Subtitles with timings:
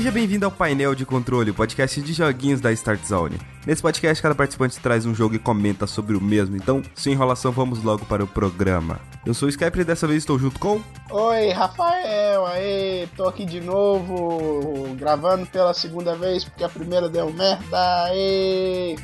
[0.00, 3.38] Seja bem-vindo ao Painel de Controle, podcast de joguinhos da Start Zone.
[3.66, 7.52] Nesse podcast, cada participante traz um jogo e comenta sobre o mesmo, então, sem enrolação,
[7.52, 8.98] vamos logo para o programa.
[9.26, 10.80] Eu sou o Skype e dessa vez estou junto com...
[11.10, 17.30] Oi, Rafael, aí, tô aqui de novo, gravando pela segunda vez, porque a primeira deu
[17.30, 18.96] merda, aí...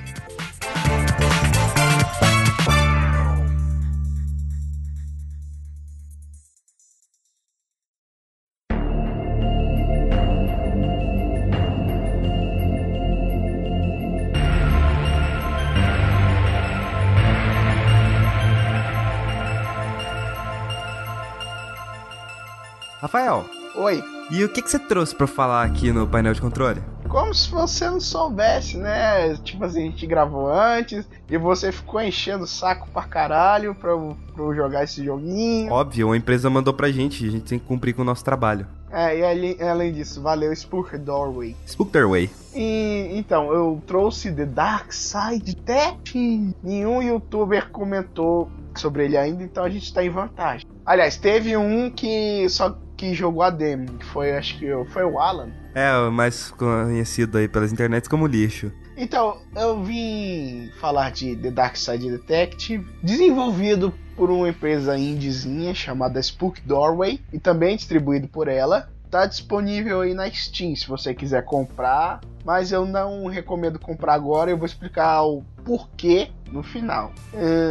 [24.31, 26.81] e o que, que você trouxe pra falar aqui no painel de controle?
[27.09, 29.37] como se você não soubesse, né?
[29.37, 33.91] Tipo assim, a gente gravou antes e você ficou enchendo o saco pra caralho pra,
[33.91, 35.73] eu- pra eu jogar esse joguinho.
[35.73, 38.67] Óbvio, a empresa mandou pra gente, a gente tem que cumprir com o nosso trabalho.
[38.91, 41.55] É, e além, além disso, valeu Spook Doorway.
[41.65, 42.29] Spook Their Way.
[42.55, 46.55] E então, eu trouxe The Dark Side Detective.
[46.63, 50.67] Nenhum youtuber comentou sobre ele ainda, então a gente tá em vantagem.
[50.85, 55.19] Aliás, teve um que só que jogou a demo, que foi, acho que foi o
[55.19, 55.51] Alan.
[55.75, 58.73] É, o mais conhecido aí pelas internets como lixo.
[58.97, 66.19] Então, eu vim falar de The Dark Side Detective, desenvolvido por uma empresa indiezinha chamada
[66.19, 68.89] Spook Doorway e também distribuído por ela.
[69.11, 74.51] Tá disponível aí na Steam se você quiser comprar, mas eu não recomendo comprar agora.
[74.51, 77.13] Eu vou explicar o porquê no final.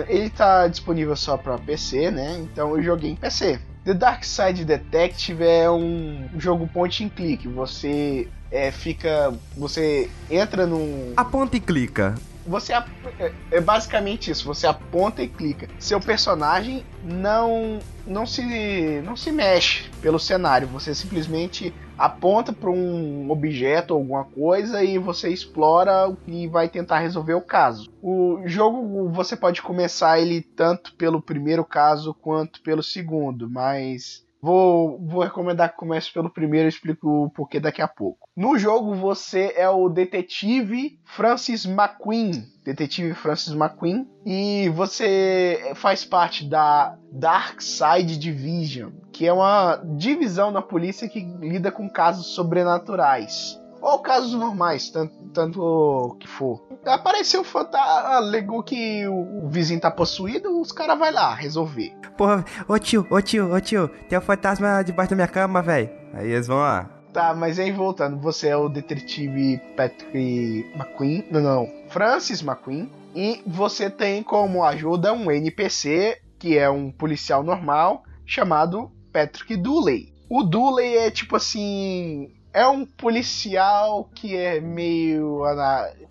[0.07, 2.37] Ele tá disponível só para PC, né?
[2.39, 3.59] Então eu joguei em PC.
[3.85, 7.47] The Dark Side Detective é um jogo point and click.
[7.47, 12.15] Você é, fica, você entra num Aponta e clica.
[12.47, 15.67] você ap- é- é basicamente isso, você aponta e clica.
[15.79, 23.29] Seu personagem não não se não se mexe pelo cenário, você simplesmente aponta para um
[23.29, 27.89] objeto ou alguma coisa e você explora e vai tentar resolver o caso.
[28.01, 34.99] O jogo você pode começar ele tanto pelo primeiro caso quanto pelo segundo, mas Vou,
[35.03, 38.29] vou recomendar que comece pelo primeiro, eu explico o porquê daqui a pouco.
[38.37, 42.45] No jogo você é o detetive Francis McQueen.
[42.63, 44.07] Detetive Francis McQueen.
[44.23, 51.21] E você faz parte da Dark Side Division, que é uma divisão na polícia que
[51.39, 53.59] lida com casos sobrenaturais.
[53.85, 56.67] Ou casos normais, tanto, tanto que for.
[56.87, 61.95] Apareceu um fantasma, alegou que o, o vizinho tá possuído, os caras vai lá resolver.
[62.17, 65.91] Porra, ô tio, ô tio, ô tio, tem um fantasma debaixo da minha cama, velho.
[66.15, 66.89] Aí eles vão lá.
[67.13, 73.43] Tá, mas aí voltando, você é o detetive Patrick McQueen, não, não, Francis McQueen, e
[73.45, 80.11] você tem como ajuda um NPC, que é um policial normal, chamado Patrick Dooley.
[80.27, 85.41] O Dooley é tipo assim, é um policial que é meio,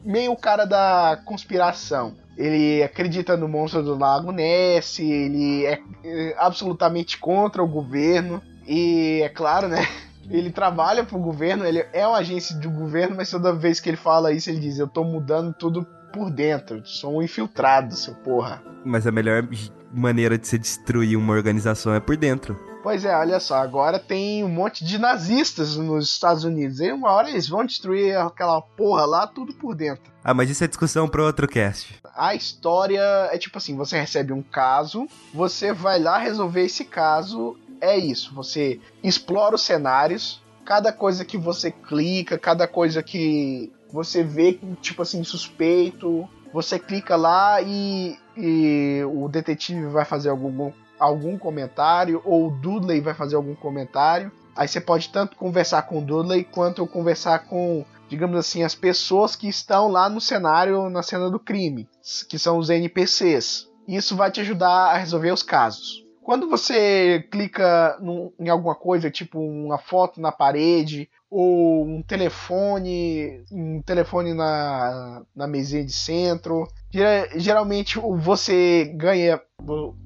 [0.04, 2.14] meio cara da conspiração.
[2.36, 9.22] Ele acredita no monstro do Lago Ness, ele é, é absolutamente contra o governo, e
[9.24, 9.88] é claro, né?
[10.30, 13.96] Ele trabalha pro governo, ele é uma agência do governo, mas toda vez que ele
[13.98, 18.62] fala isso, ele diz: Eu tô mudando tudo por dentro, sou um infiltrado, seu porra.
[18.86, 19.46] Mas a melhor
[19.92, 22.58] maneira de se destruir uma organização é por dentro.
[22.84, 26.80] Pois é, olha só, agora tem um monte de nazistas nos Estados Unidos.
[26.80, 30.12] E uma hora eles vão destruir aquela porra lá, tudo por dentro.
[30.22, 31.98] Ah, mas isso é discussão para outro cast.
[32.14, 33.00] A história
[33.32, 37.56] é tipo assim: você recebe um caso, você vai lá resolver esse caso.
[37.80, 44.22] É isso, você explora os cenários, cada coisa que você clica, cada coisa que você
[44.22, 50.70] vê, tipo assim, suspeito, você clica lá e, e o detetive vai fazer algum,
[51.04, 54.30] algum comentário, ou o Dudley vai fazer algum comentário.
[54.56, 59.34] Aí você pode tanto conversar com o Dudley quanto conversar com, digamos assim, as pessoas
[59.34, 61.88] que estão lá no cenário, na cena do crime,
[62.28, 63.68] que são os NPCs.
[63.88, 66.04] Isso vai te ajudar a resolver os casos.
[66.22, 73.44] Quando você clica num- em alguma coisa, tipo uma foto na parede, ou um telefone,
[73.52, 76.66] um telefone na, na mesinha de centro,
[77.36, 79.40] geralmente você ganha,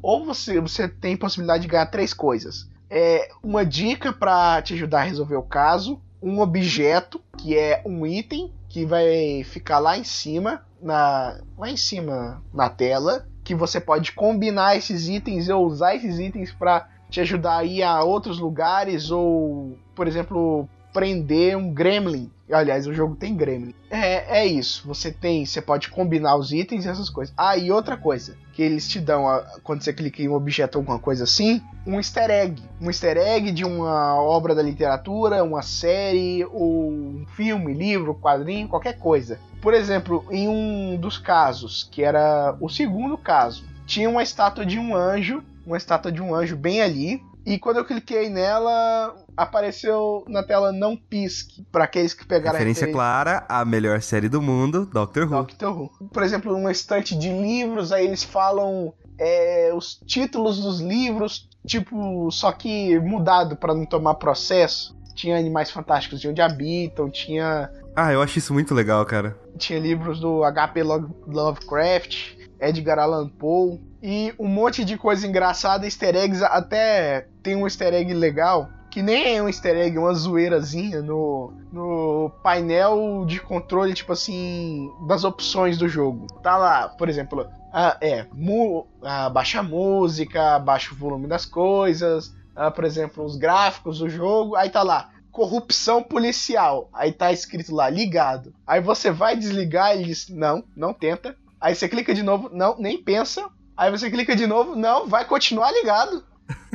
[0.03, 2.69] ou você, você tem possibilidade de ganhar três coisas.
[2.91, 8.07] É uma dica para te ajudar a resolver o caso, um objeto, que é um
[8.07, 13.81] item que vai ficar lá em cima, na, lá em cima na tela, que você
[13.81, 18.39] pode combinar esses itens ou usar esses itens para te ajudar a ir a outros
[18.39, 22.31] lugares ou, por exemplo, prender um gremlin.
[22.51, 23.75] Aliás, o jogo tem gremlin.
[23.91, 24.87] É, é isso.
[24.87, 27.35] Você tem, você pode combinar os itens e essas coisas.
[27.37, 29.25] Ah, e outra coisa que eles te dão,
[29.63, 32.63] quando você clica em um objeto ou alguma coisa assim, um easter egg.
[32.81, 38.69] Um easter egg de uma obra da literatura, uma série, ou um filme, livro, quadrinho,
[38.69, 39.39] qualquer coisa.
[39.61, 44.79] Por exemplo, em um dos casos, que era o segundo caso, tinha uma estátua de
[44.79, 47.23] um anjo, uma estátua de um anjo bem ali,
[47.55, 52.85] e quando eu cliquei nela, apareceu na tela não pisque para aqueles que pegaram referência
[52.85, 55.31] a referência clara a melhor série do mundo, Doctor Who.
[55.31, 56.09] Doctor Who.
[56.13, 62.31] Por exemplo, uma estante de livros, aí eles falam é, os títulos dos livros, tipo,
[62.31, 64.97] só que mudado para não tomar processo.
[65.15, 67.71] Tinha animais fantásticos de onde habitam, tinha.
[67.97, 69.37] Ah, eu acho isso muito legal, cara.
[69.57, 70.83] Tinha livros do H.P.
[71.27, 77.67] Lovecraft, Edgar Allan Poe e um monte de coisa engraçada, easter eggs, até tem um
[77.67, 83.41] easter egg legal, que nem é um easter egg, uma zoeirazinha no, no painel de
[83.41, 86.27] controle, tipo assim, das opções do jogo.
[86.43, 91.45] Tá lá, por exemplo, ah, é, mu, ah, baixa a música, baixa o volume das
[91.45, 96.89] coisas, ah, por exemplo, os gráficos do jogo, aí tá lá, corrupção policial.
[96.93, 98.53] Aí tá escrito lá, ligado.
[98.67, 101.37] Aí você vai desligar e diz, não, não tenta.
[101.61, 103.49] Aí você clica de novo, não, nem pensa.
[103.77, 106.25] Aí você clica de novo, não, vai continuar ligado.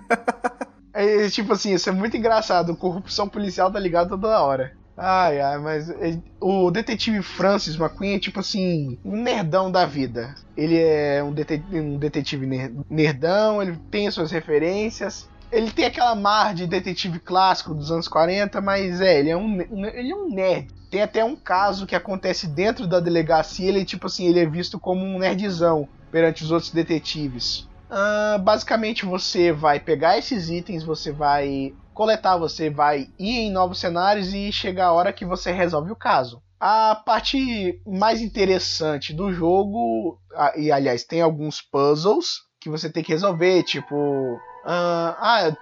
[0.94, 2.76] é, tipo assim, isso é muito engraçado.
[2.76, 4.74] Corrupção policial tá ligado toda hora.
[4.96, 5.92] Ai, ai, mas
[6.40, 10.36] o detetive Francis McQueen é tipo assim, um nerdão da vida.
[10.56, 12.46] Ele é um, detetive, um detetive
[12.90, 15.28] nerdão, ele tem suas referências.
[15.54, 19.62] Ele tem aquela mar de detetive clássico dos anos 40, mas é, ele é um,
[19.62, 20.74] ele é um nerd.
[20.90, 24.80] Tem até um caso que acontece dentro da delegacia, ele tipo assim, ele é visto
[24.80, 27.68] como um nerdzão perante os outros detetives.
[27.90, 33.80] Uh, basicamente você vai pegar esses itens, você vai coletar, você vai ir em novos
[33.80, 36.42] cenários e chega a hora que você resolve o caso.
[36.60, 40.18] A parte mais interessante do jogo,
[40.56, 44.40] e aliás, tem alguns puzzles que você tem que resolver, tipo.
[44.64, 45.58] Uh, ah,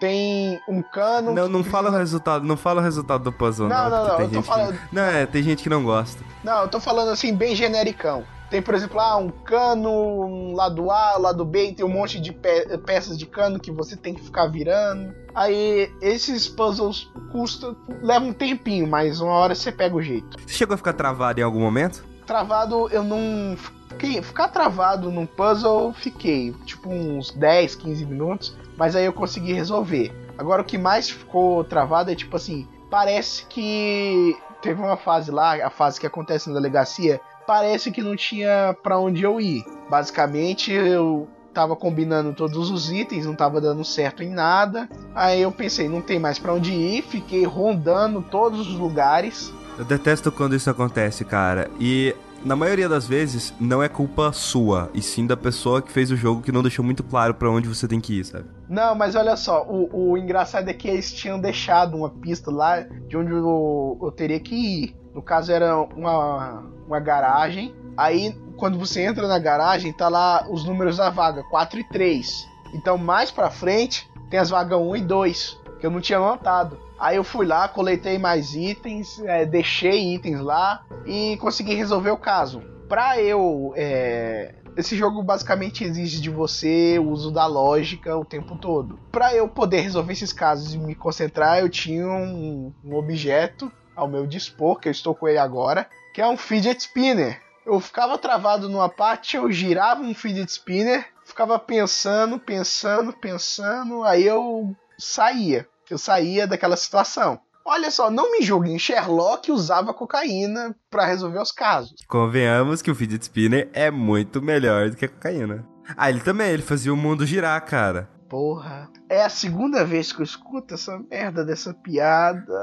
[0.00, 1.34] tem um cano.
[1.34, 3.76] Não, não fala o resultado, não fala o resultado do puzzle, não.
[3.76, 4.16] Não, não, não.
[4.16, 4.78] Tem gente falando...
[4.78, 4.94] que...
[4.94, 6.24] não, é, tem gente que não gosta.
[6.42, 8.24] Não, eu tô falando assim, bem genericão.
[8.50, 12.18] Tem, por exemplo, ah, um cano, um lado A, lado B, e tem um monte
[12.18, 15.14] de pe peças de cano que você tem que ficar virando.
[15.34, 20.38] Aí esses puzzles custam, levam um tempinho, mas uma hora você pega o jeito.
[20.46, 22.02] Você chegou a ficar travado em algum momento?
[22.26, 23.54] Travado, eu não.
[23.98, 29.52] Fiquei, ficar travado num puzzle, fiquei tipo uns 10, 15 minutos, mas aí eu consegui
[29.52, 30.12] resolver.
[30.38, 35.54] Agora o que mais ficou travado é tipo assim, parece que teve uma fase lá,
[35.66, 39.64] a fase que acontece na delegacia, parece que não tinha para onde eu ir.
[39.90, 44.88] Basicamente, eu tava combinando todos os itens, não tava dando certo em nada.
[45.12, 49.52] Aí eu pensei, não tem mais para onde ir, fiquei rondando todos os lugares.
[49.76, 51.68] Eu detesto quando isso acontece, cara.
[51.80, 52.14] E
[52.44, 56.16] na maioria das vezes não é culpa sua, e sim da pessoa que fez o
[56.16, 58.46] jogo que não deixou muito claro para onde você tem que ir, sabe?
[58.68, 62.80] Não, mas olha só, o, o engraçado é que eles tinham deixado uma pista lá
[62.80, 64.96] de onde eu, eu teria que ir.
[65.14, 67.74] No caso era uma, uma garagem.
[67.96, 72.46] Aí quando você entra na garagem, tá lá os números da vaga, 4 e 3.
[72.74, 76.78] Então mais pra frente tem as vagas 1 e 2, que eu não tinha notado.
[76.98, 82.16] Aí eu fui lá, coletei mais itens, é, deixei itens lá e consegui resolver o
[82.16, 82.60] caso.
[82.88, 83.72] Pra eu.
[83.76, 84.54] É...
[84.76, 88.98] Esse jogo basicamente exige de você o uso da lógica o tempo todo.
[89.10, 94.06] Para eu poder resolver esses casos e me concentrar, eu tinha um, um objeto ao
[94.06, 97.40] meu dispor, que eu estou com ele agora, que é um fidget spinner.
[97.66, 104.24] Eu ficava travado numa parte, eu girava um fidget spinner, ficava pensando, pensando, pensando, aí
[104.24, 105.66] eu saía.
[105.90, 107.40] Eu saía daquela situação.
[107.64, 111.94] Olha só, não me julguem, Sherlock usava cocaína para resolver os casos.
[112.08, 115.66] Convenhamos que o fidget spinner é muito melhor do que a cocaína.
[115.96, 118.08] Ah, ele também, ele fazia o mundo girar, cara.
[118.28, 118.90] Porra.
[119.08, 122.54] É a segunda vez que eu escuto essa merda dessa piada.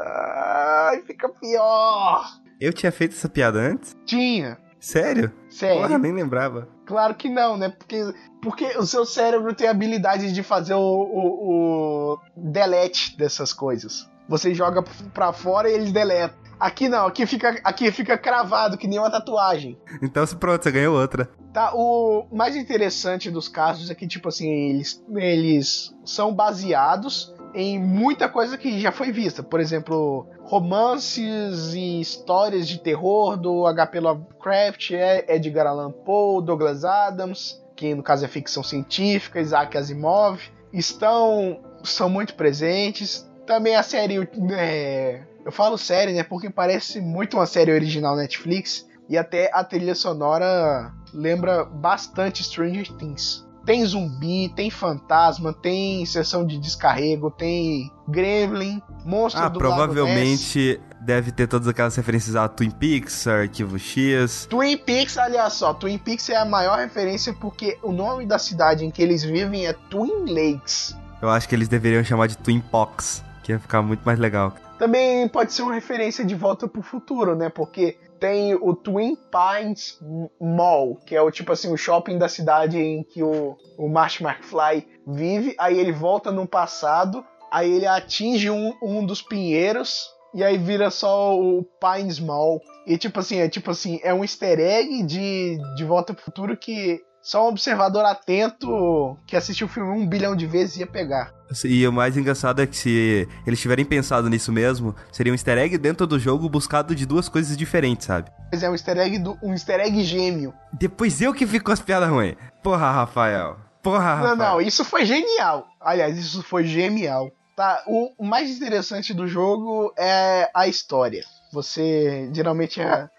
[0.89, 2.23] Ai, fica pior.
[2.59, 3.95] Eu tinha feito essa piada antes?
[4.05, 4.57] Tinha.
[4.85, 5.31] Sério?
[5.49, 5.81] Sério.
[5.81, 6.69] Porra, nem lembrava.
[6.85, 7.69] Claro que não, né?
[7.69, 13.51] Porque, porque o seu cérebro tem a habilidade de fazer o, o, o delete dessas
[13.51, 14.07] coisas.
[14.29, 16.35] Você joga pra fora e ele deleta.
[16.59, 19.75] Aqui não, aqui fica, aqui fica cravado, que nem uma tatuagem.
[20.03, 21.31] Então, pronto, você ganhou outra.
[21.51, 27.79] Tá, o mais interessante dos casos é que, tipo assim, eles, eles são baseados em
[27.79, 29.41] muita coisa que já foi vista.
[29.41, 34.01] Por exemplo, romances e histórias de terror do H.P.
[34.01, 40.41] Lovecraft, é, Edgar Allan Poe, Douglas Adams, que no caso é ficção científica, Isaac Asimov,
[40.73, 43.25] estão são muito presentes.
[43.45, 46.23] Também a série é, eu falo série, né?
[46.23, 48.85] Porque parece muito uma série original Netflix.
[49.07, 53.44] E até a trilha sonora lembra bastante Stranger Things.
[53.65, 61.31] Tem zumbi, tem fantasma, tem sessão de descarrego, tem gremlin, monstro ah, do provavelmente deve
[61.31, 64.47] ter todas aquelas referências a Twin Peaks, Arquivo X.
[64.49, 68.85] Twin Peaks, aliás só, Twin Peaks é a maior referência porque o nome da cidade
[68.85, 70.95] em que eles vivem é Twin Lakes.
[71.21, 74.53] Eu acho que eles deveriam chamar de Twin Pox, que ia ficar muito mais legal.
[74.77, 77.49] Também pode ser uma referência de Volta pro Futuro, né?
[77.49, 79.99] Porque tem o Twin Pines
[80.39, 84.23] Mall, que é o tipo assim, o shopping da cidade em que o, o Marty
[84.23, 85.55] McFly vive.
[85.59, 90.89] Aí ele volta no passado, aí ele atinge um, um dos pinheiros e aí vira
[90.89, 92.61] só o Pines Mall.
[92.85, 96.57] E tipo assim, é tipo assim, é um easter egg de, de Volta pro Futuro
[96.57, 101.33] que só um observador atento que assistiu o filme um bilhão de vezes ia pegar.
[101.63, 105.57] E o mais engraçado é que se eles tiverem pensado nisso mesmo, seria um easter
[105.57, 108.31] egg dentro do jogo buscado de duas coisas diferentes, sabe?
[108.51, 110.53] Mas é um easter egg, do, um easter egg gêmeo.
[110.73, 112.35] Depois eu que fico com as piadas ruins.
[112.63, 113.57] Porra, Rafael.
[113.83, 114.35] Porra, Rafael.
[114.35, 115.67] Não, não, isso foi genial.
[115.79, 117.31] Aliás, isso foi genial.
[117.55, 121.23] Tá, o mais interessante do jogo é a história.
[121.53, 123.09] Você geralmente a,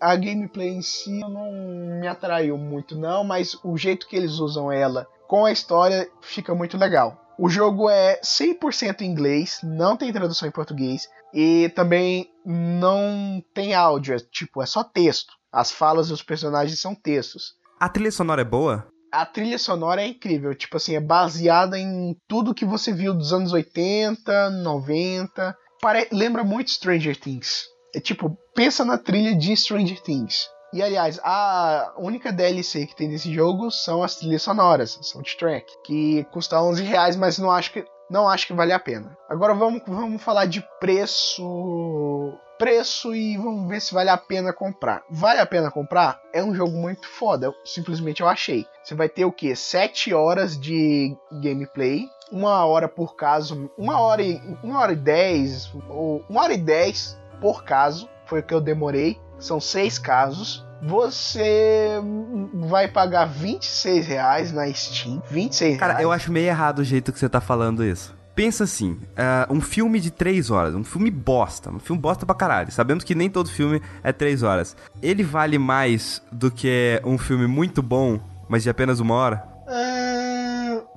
[0.00, 1.50] a gameplay em si não
[2.00, 6.54] me atraiu muito, não, mas o jeito que eles usam ela com a história fica
[6.54, 7.23] muito legal.
[7.38, 13.74] O jogo é 100% em inglês, não tem tradução em português e também não tem
[13.74, 15.32] áudio, é, tipo, é só texto.
[15.52, 17.54] As falas dos personagens são textos.
[17.80, 18.86] A trilha sonora é boa?
[19.12, 23.32] A trilha sonora é incrível, tipo assim, é baseada em tudo que você viu dos
[23.32, 25.56] anos 80, 90.
[25.80, 26.08] Pare...
[26.12, 27.64] Lembra muito Stranger Things.
[27.94, 30.48] É tipo, pensa na trilha de Stranger Things.
[30.74, 36.24] E aliás, a única DLC que tem nesse jogo são as trilhas sonoras, soundtrack, que
[36.32, 39.16] custa 11 reais, mas não acho que não acho que vale a pena.
[39.28, 45.04] Agora vamos, vamos falar de preço, preço e vamos ver se vale a pena comprar.
[45.08, 46.20] Vale a pena comprar?
[46.32, 48.66] É um jogo muito foda, simplesmente eu achei.
[48.82, 49.54] Você vai ter o que?
[49.54, 55.72] 7 horas de gameplay, uma hora por caso, uma hora e uma hora e dez
[55.88, 59.20] ou uma hora e dez por caso, foi o que eu demorei.
[59.44, 60.64] São seis casos.
[60.82, 62.00] Você
[62.66, 65.22] vai pagar 26 reais na Steam.
[65.30, 68.14] 26 Cara, eu acho meio errado o jeito que você tá falando isso.
[68.34, 72.34] Pensa assim, uh, um filme de três horas, um filme bosta, um filme bosta pra
[72.34, 72.72] caralho.
[72.72, 74.74] Sabemos que nem todo filme é três horas.
[75.02, 79.53] Ele vale mais do que um filme muito bom, mas de apenas uma hora?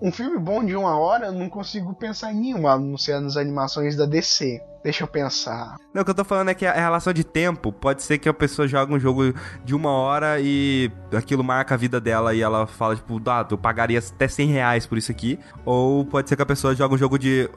[0.01, 3.19] Um filme bom de uma hora, eu não consigo pensar em nenhuma, a não ser
[3.19, 4.61] nas animações da DC.
[4.83, 5.75] Deixa eu pensar.
[5.93, 8.29] Não, o que eu tô falando é que a relação de tempo pode ser que
[8.29, 9.33] a pessoa joga um jogo
[9.65, 13.57] de uma hora e aquilo marca a vida dela e ela fala, tipo, ah, eu
[13.57, 15.37] pagaria até 100 reais por isso aqui.
[15.65, 17.49] Ou pode ser que a pessoa joga um jogo de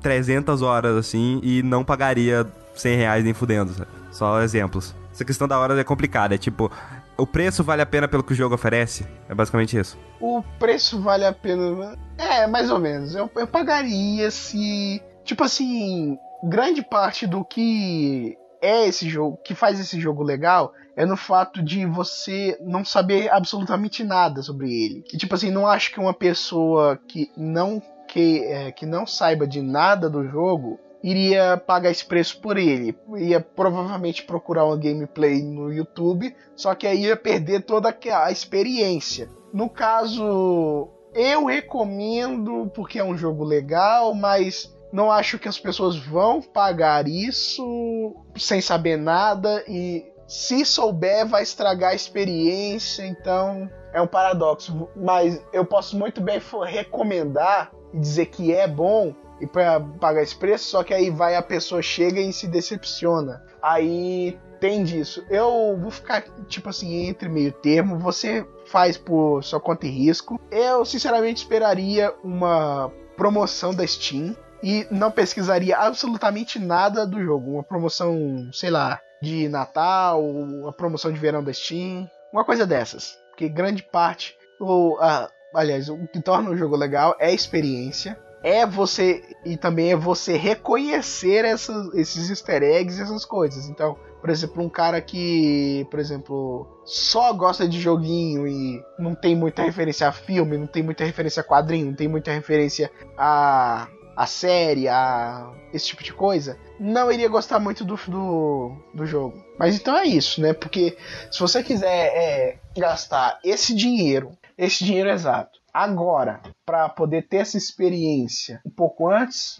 [0.00, 3.90] 300 horas, assim, e não pagaria 100 reais nem fudendo, sabe?
[4.10, 4.94] Só exemplos.
[5.14, 6.34] Essa questão da hora é complicada.
[6.34, 6.68] É tipo,
[7.16, 9.06] o preço vale a pena pelo que o jogo oferece?
[9.28, 9.96] É basicamente isso.
[10.20, 11.96] O preço vale a pena.
[12.18, 13.14] É, mais ou menos.
[13.14, 15.00] Eu, eu pagaria se.
[15.22, 21.06] Tipo assim, grande parte do que é esse jogo, que faz esse jogo legal, é
[21.06, 25.04] no fato de você não saber absolutamente nada sobre ele.
[25.12, 29.46] E tipo assim, não acho que uma pessoa que não que, é, que não saiba
[29.46, 32.96] de nada do jogo iria pagar esse preço por ele.
[33.18, 39.28] Ia provavelmente procurar uma gameplay no YouTube, só que aí ia perder toda a experiência.
[39.52, 45.94] No caso, eu recomendo porque é um jogo legal, mas não acho que as pessoas
[45.94, 54.00] vão pagar isso sem saber nada e se souber vai estragar a experiência, então é
[54.00, 54.88] um paradoxo.
[54.96, 60.36] Mas eu posso muito bem recomendar e dizer que é bom e para pagar esse
[60.36, 63.42] preço, só que aí vai a pessoa chega e se decepciona.
[63.62, 65.24] Aí tem disso.
[65.28, 67.98] Eu vou ficar tipo assim entre meio termo.
[67.98, 70.40] Você faz por sua conta e risco.
[70.50, 77.52] Eu sinceramente esperaria uma promoção da Steam e não pesquisaria absolutamente nada do jogo.
[77.52, 83.18] Uma promoção, sei lá, de Natal, uma promoção de verão da Steam, uma coisa dessas.
[83.30, 88.18] Porque grande parte, ou ah, aliás, o que torna o jogo legal é a experiência
[88.44, 93.70] é você e também é você reconhecer essas, esses easter eggs e essas coisas.
[93.70, 99.34] Então, por exemplo, um cara que, por exemplo, só gosta de joguinho e não tem
[99.34, 103.88] muita referência a filme, não tem muita referência a quadrinho, não tem muita referência a
[104.16, 109.42] a série, a esse tipo de coisa, não iria gostar muito do, do, do jogo.
[109.58, 110.52] Mas então é isso, né?
[110.52, 110.96] Porque
[111.32, 117.58] se você quiser é, gastar esse dinheiro, esse dinheiro exato, Agora, para poder ter essa
[117.58, 119.56] experiência um pouco antes,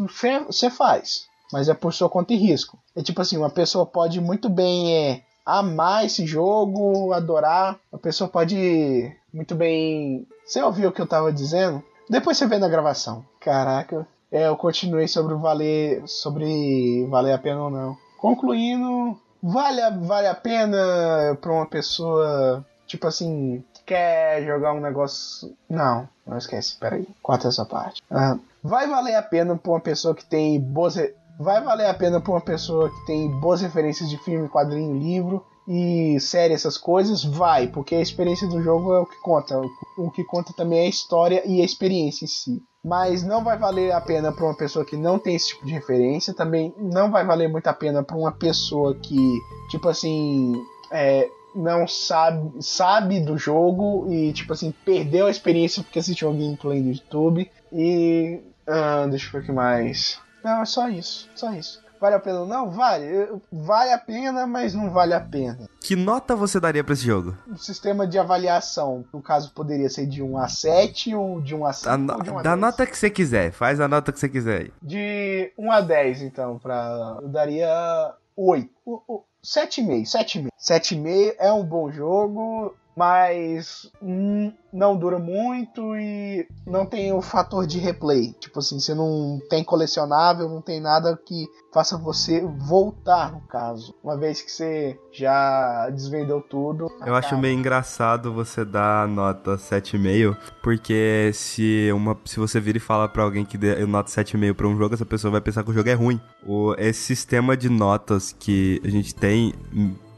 [0.46, 1.26] você faz.
[1.52, 2.78] Mas é por sua conta e risco.
[2.94, 7.78] É tipo assim, uma pessoa pode muito bem é, amar esse jogo, adorar.
[7.92, 10.24] A pessoa pode muito bem.
[10.46, 11.82] Você ouviu o que eu tava dizendo?
[12.08, 13.24] Depois você vê na gravação.
[13.40, 14.06] Caraca.
[14.30, 16.02] É, eu continuei sobre valer.
[16.06, 17.96] sobre valer a pena ou não.
[18.18, 25.54] Concluindo, vale a, vale a pena pra uma pessoa, tipo assim, quer jogar um negócio.
[25.68, 27.06] Não, não esquece, peraí.
[27.22, 28.02] Corta essa parte.
[28.10, 30.96] Ah, vai valer a pena pra uma pessoa que tem boas.
[31.38, 35.44] Vai valer a pena pra uma pessoa que tem boas referências de filme, quadrinho, livro
[35.66, 37.24] e série, essas coisas?
[37.24, 39.60] Vai, porque a experiência do jogo é o que conta.
[39.96, 42.62] O que conta também é a história e a experiência em si.
[42.84, 45.72] Mas não vai valer a pena para uma pessoa que não tem esse tipo de
[45.72, 46.34] referência.
[46.34, 49.38] Também não vai valer muito a pena para uma pessoa que,
[49.70, 50.52] tipo assim,
[50.90, 56.38] é, não sabe, sabe do jogo e, tipo assim, perdeu a experiência porque assistiu um
[56.38, 57.50] gameplay no YouTube.
[57.72, 58.40] E.
[58.66, 60.18] Ah, deixa eu ver o que mais.
[60.42, 61.28] Não, é só isso.
[61.34, 61.82] Só isso.
[62.00, 62.44] Vale a pena?
[62.44, 63.06] Não, vale.
[63.50, 65.70] Vale a pena, mas não vale a pena.
[65.80, 67.34] Que nota você daria para esse jogo?
[67.50, 71.64] O sistema de avaliação, no caso, poderia ser de 1 a 7 ou de 1
[71.64, 72.22] a 5 a no...
[72.22, 72.60] de 1 a Da 10.
[72.60, 74.72] nota que você quiser, faz a nota que você quiser aí.
[74.82, 77.18] De 1 a 10, então, pra...
[77.22, 78.68] eu daria 8.
[78.84, 80.48] O, o, 7,5, 7,5.
[80.58, 87.66] 7,5 é um bom jogo, mas hum, não dura muito e não tem o fator
[87.66, 88.32] de replay.
[88.40, 93.94] Tipo assim, você não tem colecionável, não tem nada que faça você voltar no caso.
[94.02, 96.88] Uma vez que você já desvendou tudo.
[97.04, 102.80] Eu acho meio engraçado você dar nota 7,5, porque se, uma, se você vira e
[102.80, 105.70] fala pra alguém que dê nota 7,5 pra um jogo, essa pessoa vai pensar que
[105.70, 106.20] o jogo é ruim.
[106.46, 109.52] O, esse sistema de notas que a gente tem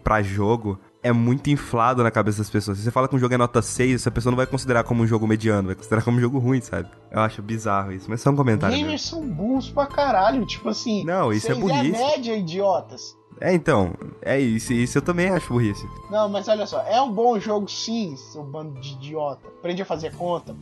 [0.04, 2.78] pra jogo é muito inflado na cabeça das pessoas.
[2.78, 5.04] Se você fala que um jogo é nota 6, essa pessoa não vai considerar como
[5.04, 6.88] um jogo mediano, vai considerar como um jogo ruim, sabe?
[7.12, 8.76] Eu acho bizarro isso, mas só um comentário.
[8.76, 10.44] Gamers são burros pra caralho.
[10.44, 11.04] Tipo assim.
[11.04, 12.02] Não, isso é seis burrice.
[12.02, 13.16] a média, idiotas.
[13.40, 15.86] É, então, é isso, isso eu também acho burrice.
[16.10, 19.46] Não, mas olha só, é um bom jogo sim, seu bando de idiota.
[19.46, 20.56] Aprende a fazer conta.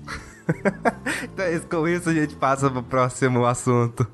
[1.24, 4.06] Então, é com isso a gente passa pro próximo assunto.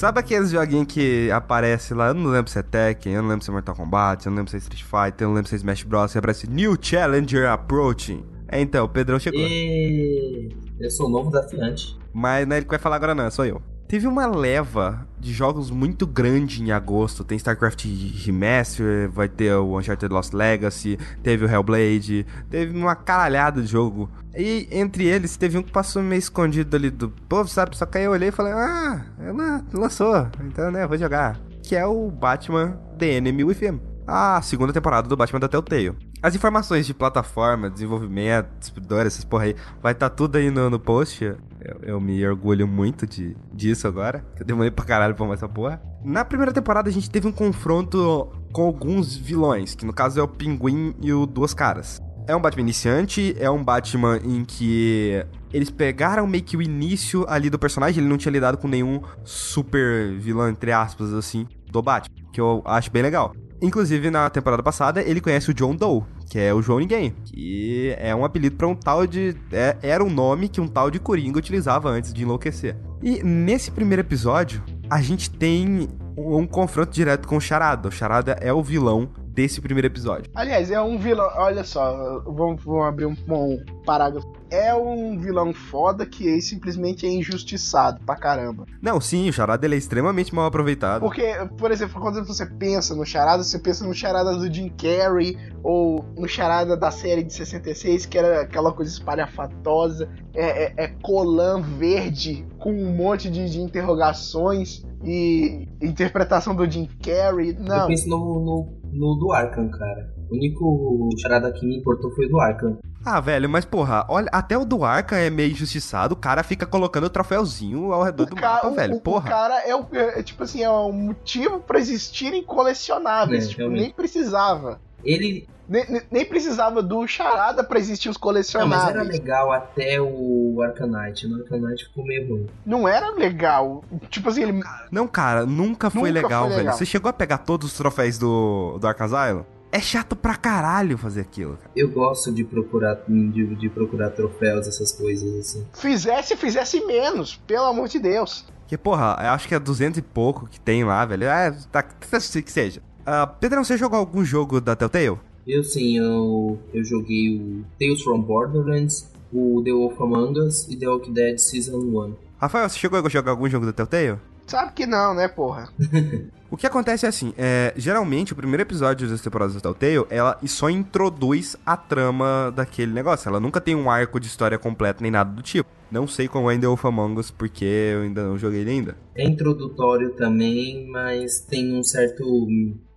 [0.00, 2.08] Sabe aqueles joguinhos que aparece lá?
[2.08, 4.38] Eu não lembro se é Tekken, eu não lembro se é Mortal Kombat, eu não
[4.38, 6.14] lembro se é Street Fighter, eu não lembro se é Smash Bros.
[6.14, 8.24] E aparece New Challenger Approaching.
[8.48, 9.38] É, então, o Pedrão chegou.
[9.38, 11.98] E eu sou o novo desafiante.
[12.14, 13.60] Mas não é ele que vai falar agora, não, sou eu.
[13.86, 17.22] Teve uma leva de jogos muito grande em agosto.
[17.22, 17.84] Tem StarCraft
[18.24, 24.10] Remaster, vai ter o Uncharted Lost Legacy, teve o Hellblade, teve uma caralhada de jogo.
[24.36, 27.76] E entre eles, teve um que passou meio escondido ali do povo, sabe?
[27.76, 31.38] Só que aí eu olhei e falei, ah, ela lançou, então né, vou jogar.
[31.62, 33.80] Que é o Batman The Enemy Within.
[34.06, 36.09] A segunda temporada do Batman da Telltale.
[36.22, 40.78] As informações de plataforma, desenvolvimento, distribuidor, essas porra aí, vai estar tudo aí no, no
[40.78, 41.24] post.
[41.24, 41.38] Eu,
[41.82, 44.22] eu me orgulho muito de, disso agora.
[44.38, 45.80] Eu demorei pra caralho pra essa porra.
[46.04, 50.22] Na primeira temporada a gente teve um confronto com alguns vilões, que no caso é
[50.22, 51.98] o Pinguim e o Duas Caras.
[52.26, 57.24] É um Batman iniciante, é um Batman em que eles pegaram meio que o início
[57.28, 61.80] ali do personagem, ele não tinha lidado com nenhum super vilão, entre aspas, assim, do
[61.80, 63.34] Batman, que eu acho bem legal.
[63.62, 67.94] Inclusive, na temporada passada, ele conhece o John Doe, que é o João Ninguém, que
[67.98, 69.34] é um apelido pra um tal de.
[69.52, 72.76] é- era um nome que um tal de Coringa utilizava antes de enlouquecer.
[73.02, 77.88] E nesse primeiro episódio, a gente tem um confronto direto com o Charada.
[77.88, 80.30] O Charada é o vilão desse primeiro episódio.
[80.34, 81.30] Aliás, é um vilão.
[81.36, 84.28] Olha só, vamos, vamos abrir um, um parágrafo.
[84.50, 88.66] É um vilão foda que ele simplesmente é injustiçado pra caramba.
[88.82, 91.02] Não, sim, o Charada ele é extremamente mal aproveitado.
[91.02, 91.22] Porque,
[91.56, 96.04] por exemplo, quando você pensa no Charada, você pensa no Charada do Jim Carrey ou
[96.16, 101.60] no Charada da série de 66, que era aquela coisa espalhafatosa, é, é, é colã
[101.60, 107.56] verde com um monte de, de interrogações e interpretação do Jim Carrey.
[107.56, 110.12] Eu Não, penso no, no, no do Arkham, cara.
[110.30, 112.78] O único charada que me importou foi o do Arkham.
[113.04, 116.66] Ah, velho, mas porra, olha, até o do Arca é meio injustiçado, o cara fica
[116.66, 119.26] colocando o troféuzinho ao redor do ca- mapa, o- velho, o, porra.
[119.26, 123.46] O cara é, o, é, tipo assim, é um motivo pra existirem colecionáveis.
[123.46, 123.80] É, tipo, realmente.
[123.80, 124.80] nem precisava.
[125.02, 125.48] Ele.
[125.70, 129.08] Nem, nem- precisava do charada pra existir os Não, mas era colecionáveis.
[129.20, 131.28] legal até o Arcanite.
[131.28, 132.46] No Arcanite ficou meio ruim.
[132.66, 133.84] Não era legal.
[134.08, 134.60] Tipo assim, ele.
[134.90, 136.60] Não, cara, nunca foi Nunca legal, foi velho.
[136.62, 136.76] legal.
[136.76, 139.44] Você chegou a pegar todos os troféus do, do Asylum?
[139.72, 141.70] É chato pra caralho fazer aquilo, cara.
[141.76, 145.64] Eu gosto de procurar de, de procurar troféus, essas coisas assim.
[145.72, 148.44] Fizesse, fizesse menos, pelo amor de Deus.
[148.62, 151.24] Porque, porra, eu acho que é 200 e pouco que tem lá, velho.
[151.28, 152.82] É, tá, que seja.
[153.06, 155.18] Ah, Pedrão, você jogou algum jogo da Telltale?
[155.46, 160.76] Eu sim, eu, eu joguei o Tales from Borderlands, o The Wolf Among Us e
[160.76, 162.14] The Walking Dead Season 1.
[162.38, 164.18] Rafael, você chegou a jogar algum jogo da Telltale?
[164.46, 165.68] Sabe que não, né, porra?
[166.50, 170.36] O que acontece é assim, é, geralmente o primeiro episódio das temporadas da Telltale, ela
[170.46, 173.28] só introduz a trama daquele negócio.
[173.28, 175.70] Ela nunca tem um arco de história completo nem nada do tipo.
[175.92, 178.96] Não sei como é The Wolf Among Us, porque eu ainda não joguei ele ainda.
[179.14, 182.24] É introdutório também, mas tem um certo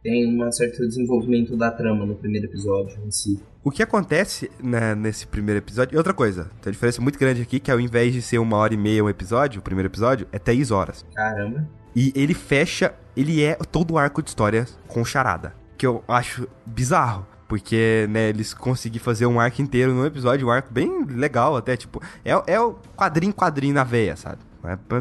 [0.03, 3.41] tem um certo desenvolvimento da trama no primeiro episódio em si.
[3.63, 5.95] O que acontece né, nesse primeiro episódio...
[5.95, 8.57] E outra coisa, tem uma diferença muito grande aqui, que ao invés de ser uma
[8.57, 11.05] hora e meia um episódio, o primeiro episódio, é três horas.
[11.15, 11.67] Caramba.
[11.95, 15.55] E ele fecha, ele é todo o arco de história com charada.
[15.77, 17.25] Que eu acho bizarro.
[17.47, 21.77] Porque, né, eles conseguiram fazer um arco inteiro num episódio, um arco bem legal até,
[21.77, 24.39] tipo, é, é o quadrinho quadrinho na veia, sabe?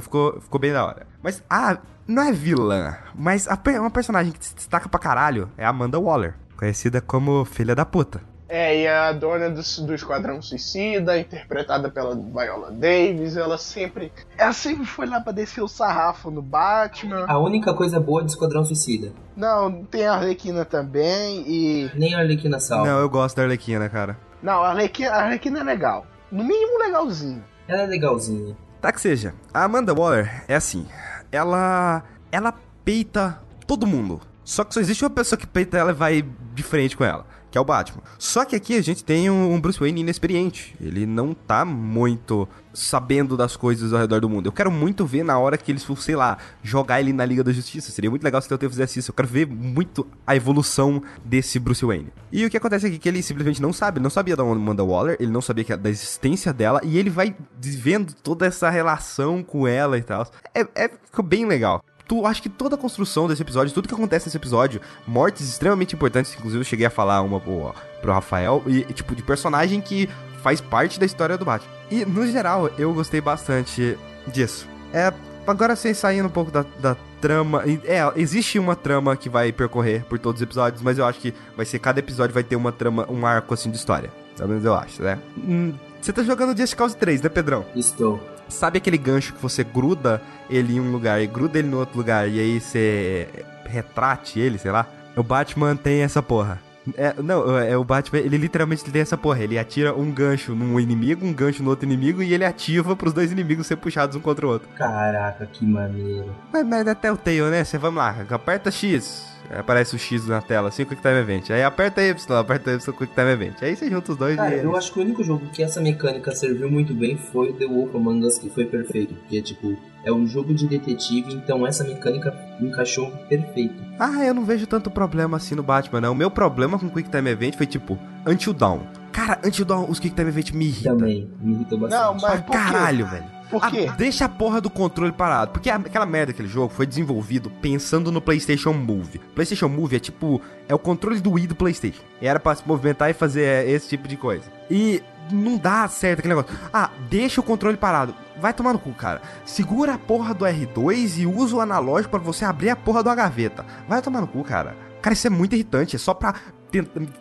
[0.01, 1.07] Ficou, ficou bem da hora.
[1.23, 5.51] Mas, ah, não é vilã, mas a, per- uma personagem que se destaca pra caralho
[5.57, 8.21] é a Amanda Waller, conhecida como filha da puta.
[8.49, 14.13] É, e a dona do, do Esquadrão Suicida, interpretada pela Viola Davis, ela sempre.
[14.37, 17.25] Ela sempre foi lá pra descer o sarrafo no Batman.
[17.27, 19.11] A única coisa boa de Esquadrão Suicida.
[19.35, 21.91] Não, tem a Arlequina também e.
[21.95, 22.87] Nem a Arlequina salva.
[22.87, 24.19] Não, eu gosto da Arlequina, cara.
[24.43, 26.05] Não, a Arlequina, a Arlequina é legal.
[26.31, 27.43] No mínimo legalzinho.
[27.67, 28.55] Ela é legalzinha.
[28.83, 29.33] Tá que seja.
[29.55, 30.87] A Amanda Waller é assim.
[31.33, 32.05] Ela.
[32.31, 34.21] Ela peita todo mundo.
[34.45, 37.27] Só que só existe uma pessoa que peita ela e vai de frente com ela.
[37.53, 38.03] Que é o Batman.
[38.19, 40.75] Só que aqui a gente tem um Bruce Wayne inexperiente.
[40.81, 44.47] Ele não tá muito sabendo das coisas ao redor do mundo.
[44.47, 47.45] Eu quero muito ver na hora que eles for, sei lá, jogar ele na Liga
[47.45, 47.93] da Justiça.
[47.93, 49.11] Seria muito legal se o Telltale fizesse isso.
[49.11, 52.09] Eu quero ver muito a evolução desse Bruce Wayne.
[52.33, 53.99] E o que acontece aqui é que ele simplesmente não sabe.
[53.99, 56.81] Ele não sabia da Amanda Waller, ele não sabia da existência dela.
[56.83, 60.27] E ele vai vendo toda essa relação com ela e tal.
[60.55, 60.91] É, é,
[61.23, 61.85] bem legal.
[62.13, 65.95] Tu, acho que toda a construção desse episódio, tudo que acontece nesse episódio, mortes extremamente
[65.95, 70.07] importantes, inclusive eu cheguei a falar uma pro, pro Rafael, e tipo, de personagem que
[70.43, 71.73] faz parte da história do Batman.
[71.91, 73.97] E, no geral, eu gostei bastante
[74.27, 74.69] disso.
[74.93, 75.11] É,
[75.47, 77.63] agora sem saindo um pouco da, da trama.
[77.87, 81.33] É, existe uma trama que vai percorrer por todos os episódios, mas eu acho que
[81.57, 84.11] vai ser, cada episódio vai ter uma trama, um arco assim de história.
[84.37, 85.19] Pelo menos eu acho, né?
[85.39, 87.65] Hum, Você tá jogando Just Cause 3, né, Pedrão?
[87.75, 88.21] Estou.
[88.53, 91.97] Sabe aquele gancho que você gruda ele em um lugar e gruda ele no outro
[91.97, 93.29] lugar e aí você
[93.65, 94.87] retrate ele, sei lá?
[95.17, 96.61] O Batman tem essa porra.
[96.97, 99.43] É, não, é o Batman, ele literalmente tem essa porra.
[99.43, 103.13] Ele atira um gancho num inimigo, um gancho no outro inimigo e ele ativa pros
[103.13, 104.69] dois inimigos ser puxados um contra o outro.
[104.77, 106.35] Caraca, que maneiro.
[106.53, 107.65] Mas, mas até o Tail, né?
[107.65, 111.51] Você vamos lá, aperta X, aparece o X na tela, assim, Quick Time Event.
[111.51, 113.63] Aí aperta Y, aperta Y, Quick Time Event.
[113.63, 114.65] Aí você junta os dois Cara, e.
[114.65, 117.67] eu acho que o único jogo que essa mecânica serviu muito bem foi o The
[117.67, 119.15] Wolf Among Us, que foi perfeito.
[119.15, 123.83] Porque, tipo, é um jogo de detetive, então essa mecânica encaixou perfeito.
[123.99, 126.13] Ah, eu não vejo tanto problema assim no Batman, não.
[126.13, 128.81] O meu problema com Quick Time Event foi tipo, Until Dawn.
[129.13, 130.97] Cara, Until Dawn, os Quick Time Event me irritam.
[130.97, 132.01] Também, me irritou bastante.
[132.01, 132.53] Não, mas quê?
[132.53, 133.42] caralho, velho.
[133.53, 133.89] Por Ah, quê?
[133.97, 135.53] deixa a porra do controle parado.
[135.53, 139.21] Porque a- aquela merda daquele jogo foi desenvolvido pensando no PlayStation Move.
[139.35, 140.41] PlayStation Move é tipo.
[140.69, 142.03] É o controle do Wii do PlayStation.
[142.21, 144.45] E era pra se movimentar e fazer é, esse tipo de coisa.
[144.71, 146.57] E não dá certo aquele negócio.
[146.73, 148.15] Ah, deixa o controle parado.
[148.41, 149.21] Vai tomar no cu, cara.
[149.45, 153.15] Segura a porra do R2 e usa o analógico pra você abrir a porra da
[153.15, 153.65] gaveta.
[153.89, 154.75] Vai tomar no cu, cara.
[155.01, 155.95] Cara, isso é muito irritante.
[155.95, 156.35] É só pra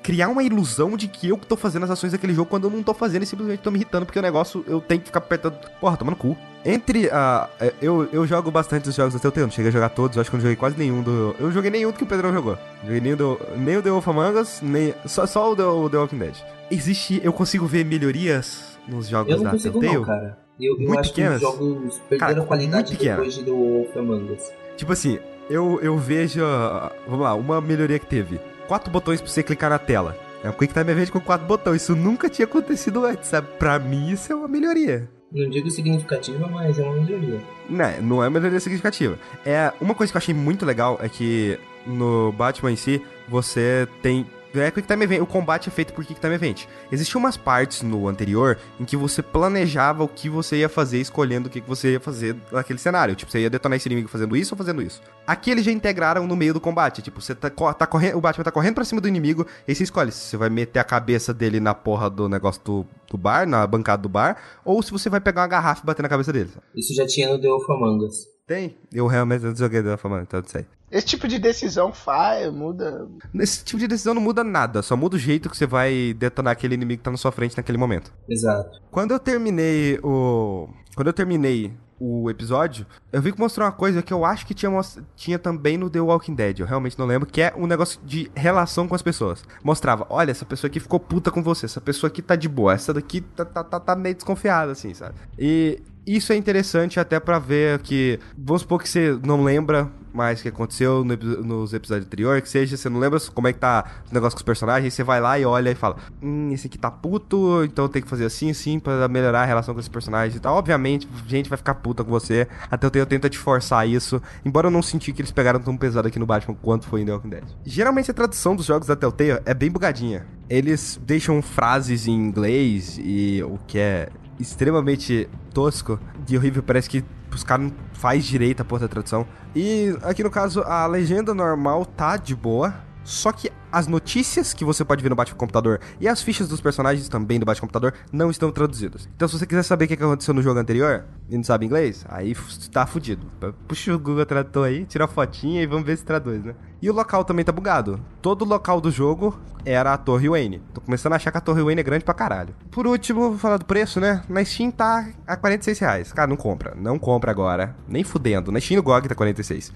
[0.01, 2.69] criar uma ilusão de que eu que tô fazendo as ações daquele jogo quando eu
[2.69, 5.19] não tô fazendo e simplesmente tô me irritando porque o negócio eu tenho que ficar
[5.19, 5.55] apertando.
[5.79, 6.37] Porra, toma no cu.
[6.63, 7.49] Entre a.
[7.81, 10.35] eu, eu jogo bastante os jogos da Telltale, não cheguei a jogar todos, acho que
[10.35, 11.35] eu não joguei quase nenhum do.
[11.39, 12.57] Eu joguei nenhum do que o Pedrão jogou.
[12.83, 14.93] Joguei nem o, do, nem o The Wolf Among Us, nem.
[15.05, 16.35] Só, só o The, o The Walking Dead.
[16.69, 17.19] Existe.
[17.23, 19.97] Eu consigo ver melhorias nos jogos da consigo Telltale?
[19.99, 20.37] não, cara.
[20.59, 21.39] Eu, eu Muito acho pequenas?
[21.39, 24.51] que os jogos perderam Cara, qualidade depois de The Wolf Among Us.
[24.77, 25.17] Tipo assim,
[25.49, 26.43] eu, eu vejo.
[26.45, 28.39] ah, Vamos lá, uma melhoria que teve:
[28.71, 30.17] quatro botões pra você clicar na tela.
[30.41, 31.81] É um Quick Time Event com quatro botões.
[31.81, 33.49] Isso nunca tinha acontecido antes, sabe?
[33.59, 35.09] Pra mim, isso é uma melhoria.
[35.29, 37.41] Não digo significativa, mas é uma melhoria.
[37.69, 39.19] Não, não é uma melhoria significativa.
[39.45, 43.89] É, uma coisa que eu achei muito legal é que no Batman em si, você
[44.01, 44.25] tem
[44.59, 45.21] é Quick Time Event.
[45.21, 46.65] O combate é feito por Quick Time Event.
[46.91, 51.47] Existiam umas partes no anterior em que você planejava o que você ia fazer, escolhendo
[51.47, 53.15] o que você ia fazer naquele cenário.
[53.15, 55.01] Tipo, você ia detonar esse inimigo fazendo isso ou fazendo isso.
[55.25, 57.01] Aqui eles já integraram no meio do combate.
[57.01, 58.17] Tipo, você tá, tá correndo.
[58.17, 60.79] O Batman tá correndo pra cima do inimigo, e você escolhe se você vai meter
[60.79, 64.81] a cabeça dele na porra do negócio do, do bar, na bancada do bar, ou
[64.81, 66.49] se você vai pegar uma garrafa e bater na cabeça dele.
[66.75, 68.27] Isso já tinha no The Wolf Among Us.
[68.47, 68.75] Tem?
[68.91, 70.65] Eu realmente não joguei The Wolf Among Us, então não sei.
[70.91, 73.07] Esse tipo de decisão faz, muda.
[73.35, 76.51] Esse tipo de decisão não muda nada, só muda o jeito que você vai detonar
[76.51, 78.11] aquele inimigo que tá na sua frente naquele momento.
[78.27, 78.81] Exato.
[78.91, 80.67] Quando eu terminei o.
[80.95, 84.55] Quando eu terminei o episódio, eu vi que mostrou uma coisa que eu acho que
[84.55, 84.71] tinha,
[85.15, 88.31] tinha também no The Walking Dead, eu realmente não lembro, que é um negócio de
[88.33, 89.43] relação com as pessoas.
[89.63, 92.73] Mostrava, olha, essa pessoa aqui ficou puta com você, essa pessoa aqui tá de boa,
[92.73, 95.13] essa daqui tá, tá, tá, tá meio desconfiada, assim, sabe?
[95.37, 100.39] E isso é interessante até para ver que, vamos supor que você não lembra mais
[100.39, 103.59] o que aconteceu no, nos episódios anteriores, que seja, você não lembra como é que
[103.59, 106.67] tá o negócio com os personagens, você vai lá e olha e fala, hum, esse
[106.67, 109.89] aqui tá puto, então tem que fazer assim, assim, para melhorar a relação com esse
[109.89, 110.55] personagem e tal.
[110.55, 114.71] Obviamente, gente vai ficar puta com você, até eu tento te forçar isso, embora eu
[114.71, 117.29] não senti que eles pegaram tão pesado aqui no Batman quanto foi em The Walking
[117.29, 117.43] Dead.
[117.63, 120.25] Geralmente a tradução dos jogos da Telltale é bem bugadinha.
[120.49, 124.09] Eles deixam frases em inglês e o que é
[124.41, 126.63] extremamente tosco e horrível.
[126.63, 129.25] Parece que os caras não faz direito a porra da tradução.
[129.55, 132.73] E aqui no caso, a legenda normal tá de boa.
[133.03, 136.59] Só que as notícias que você pode ver no Batman Computador e as fichas dos
[136.61, 139.07] personagens também do Batman Computador não estão traduzidas.
[139.15, 142.05] Então, se você quiser saber o que aconteceu no jogo anterior e não sabe inglês,
[142.09, 142.35] aí
[142.71, 143.27] tá fudido.
[143.67, 146.55] Puxa o Google Tradutor aí, tira a fotinha e vamos ver se traduz, né?
[146.81, 147.99] E o local também tá bugado.
[148.23, 150.63] Todo local do jogo era a Torre Wayne.
[150.73, 152.55] Tô começando a achar que a Torre Wayne é grande pra caralho.
[152.71, 154.23] Por último, vou falar do preço, né?
[154.27, 156.11] Na Steam tá a 46 reais.
[156.11, 156.73] Cara, não compra.
[156.75, 157.75] Não compra agora.
[157.87, 158.51] Nem fudendo.
[158.51, 159.69] Na Steam no GOG tá 46.
[159.69, 159.73] Uh,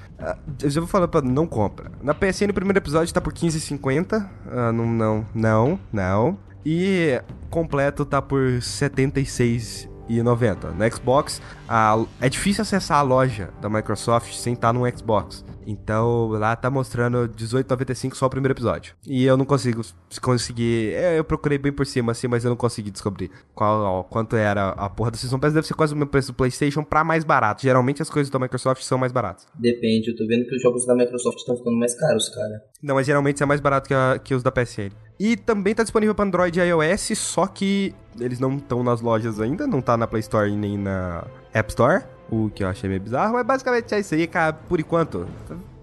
[0.64, 1.92] eu já vou falar pra não compra.
[2.02, 3.85] Na PSN, o primeiro episódio tá por 15,50.
[3.86, 6.40] Uh, ah, não, não, não, não.
[6.66, 7.22] E
[7.52, 10.72] completo tá por 76 e 90.
[10.72, 15.44] No Xbox, a, é difícil acessar a loja da Microsoft sem estar no Xbox.
[15.66, 18.96] Então lá tá mostrando 18,95 só o primeiro episódio.
[19.06, 19.82] E eu não consigo
[20.22, 20.94] conseguir.
[20.94, 24.70] É, eu procurei bem por cima assim, mas eu não consegui descobrir qual, quanto era
[24.70, 25.54] a porra do Season Pass.
[25.54, 27.64] Deve ser quase o mesmo preço do PlayStation pra mais barato.
[27.64, 29.48] Geralmente as coisas da Microsoft são mais baratas.
[29.56, 32.64] Depende, eu tô vendo que os jogos da Microsoft estão ficando mais caros, cara.
[32.82, 34.92] Não, mas geralmente é mais barato que, a, que os da PSN.
[35.20, 39.40] E também tá disponível para Android e iOS, só que eles não estão nas lojas
[39.40, 41.26] ainda, não tá na Play Store nem na
[41.56, 44.78] App Store, o que eu achei meio bizarro, mas basicamente é isso aí, cara, por
[44.78, 45.26] enquanto.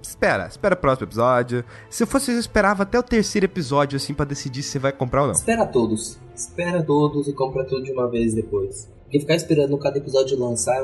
[0.03, 1.65] Espera, espera o próximo episódio.
[1.89, 5.23] Se eu fosse, eu esperava até o terceiro episódio, assim, para decidir se vai comprar
[5.23, 5.35] ou não.
[5.35, 6.19] Espera todos.
[6.35, 8.87] Espera todos e compra tudo de uma vez depois.
[9.05, 10.83] Porque ficar esperando cada episódio lançar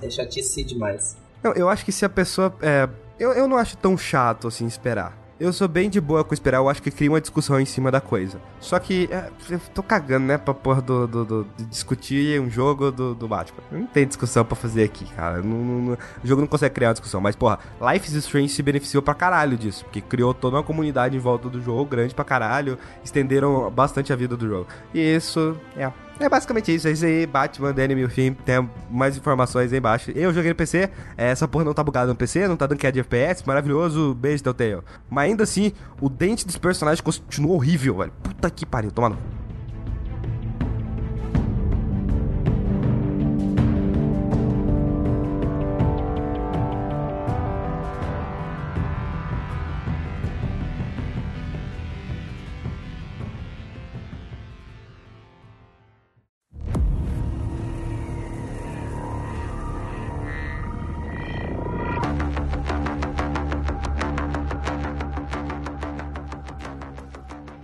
[0.00, 1.16] é chatice demais.
[1.42, 2.54] Não, eu acho que se a pessoa.
[2.62, 2.88] É,
[3.18, 5.19] eu, eu não acho tão chato assim esperar.
[5.40, 7.90] Eu sou bem de boa com esperar, eu acho que cria uma discussão em cima
[7.90, 8.38] da coisa.
[8.60, 12.50] Só que é, eu tô cagando, né, pra porra do, do, do de discutir um
[12.50, 13.62] jogo do, do Batman.
[13.72, 15.40] Não tem discussão pra fazer aqui, cara.
[15.40, 17.22] Não, não, o jogo não consegue criar uma discussão.
[17.22, 19.82] Mas, porra, Life is Strange se beneficiou pra caralho disso.
[19.86, 22.76] Porque criou toda uma comunidade em volta do jogo, grande pra caralho.
[23.02, 24.66] Estenderam bastante a vida do jogo.
[24.92, 25.90] E isso, é,
[26.24, 26.88] é basicamente isso.
[26.88, 28.34] É isso aí, Batman, The Enemy Film.
[28.34, 30.10] Tem mais informações aí embaixo.
[30.10, 30.90] Eu joguei no PC.
[31.16, 33.42] É, essa porra não tá bugada no PC, não tá dando queda de FPS.
[33.46, 34.14] Maravilhoso.
[34.14, 34.82] Beijo, Telltale.
[35.08, 38.12] Mas ainda assim, o dente dos personagens continua horrível, velho.
[38.22, 38.90] Puta que pariu.
[38.90, 39.39] Toma no.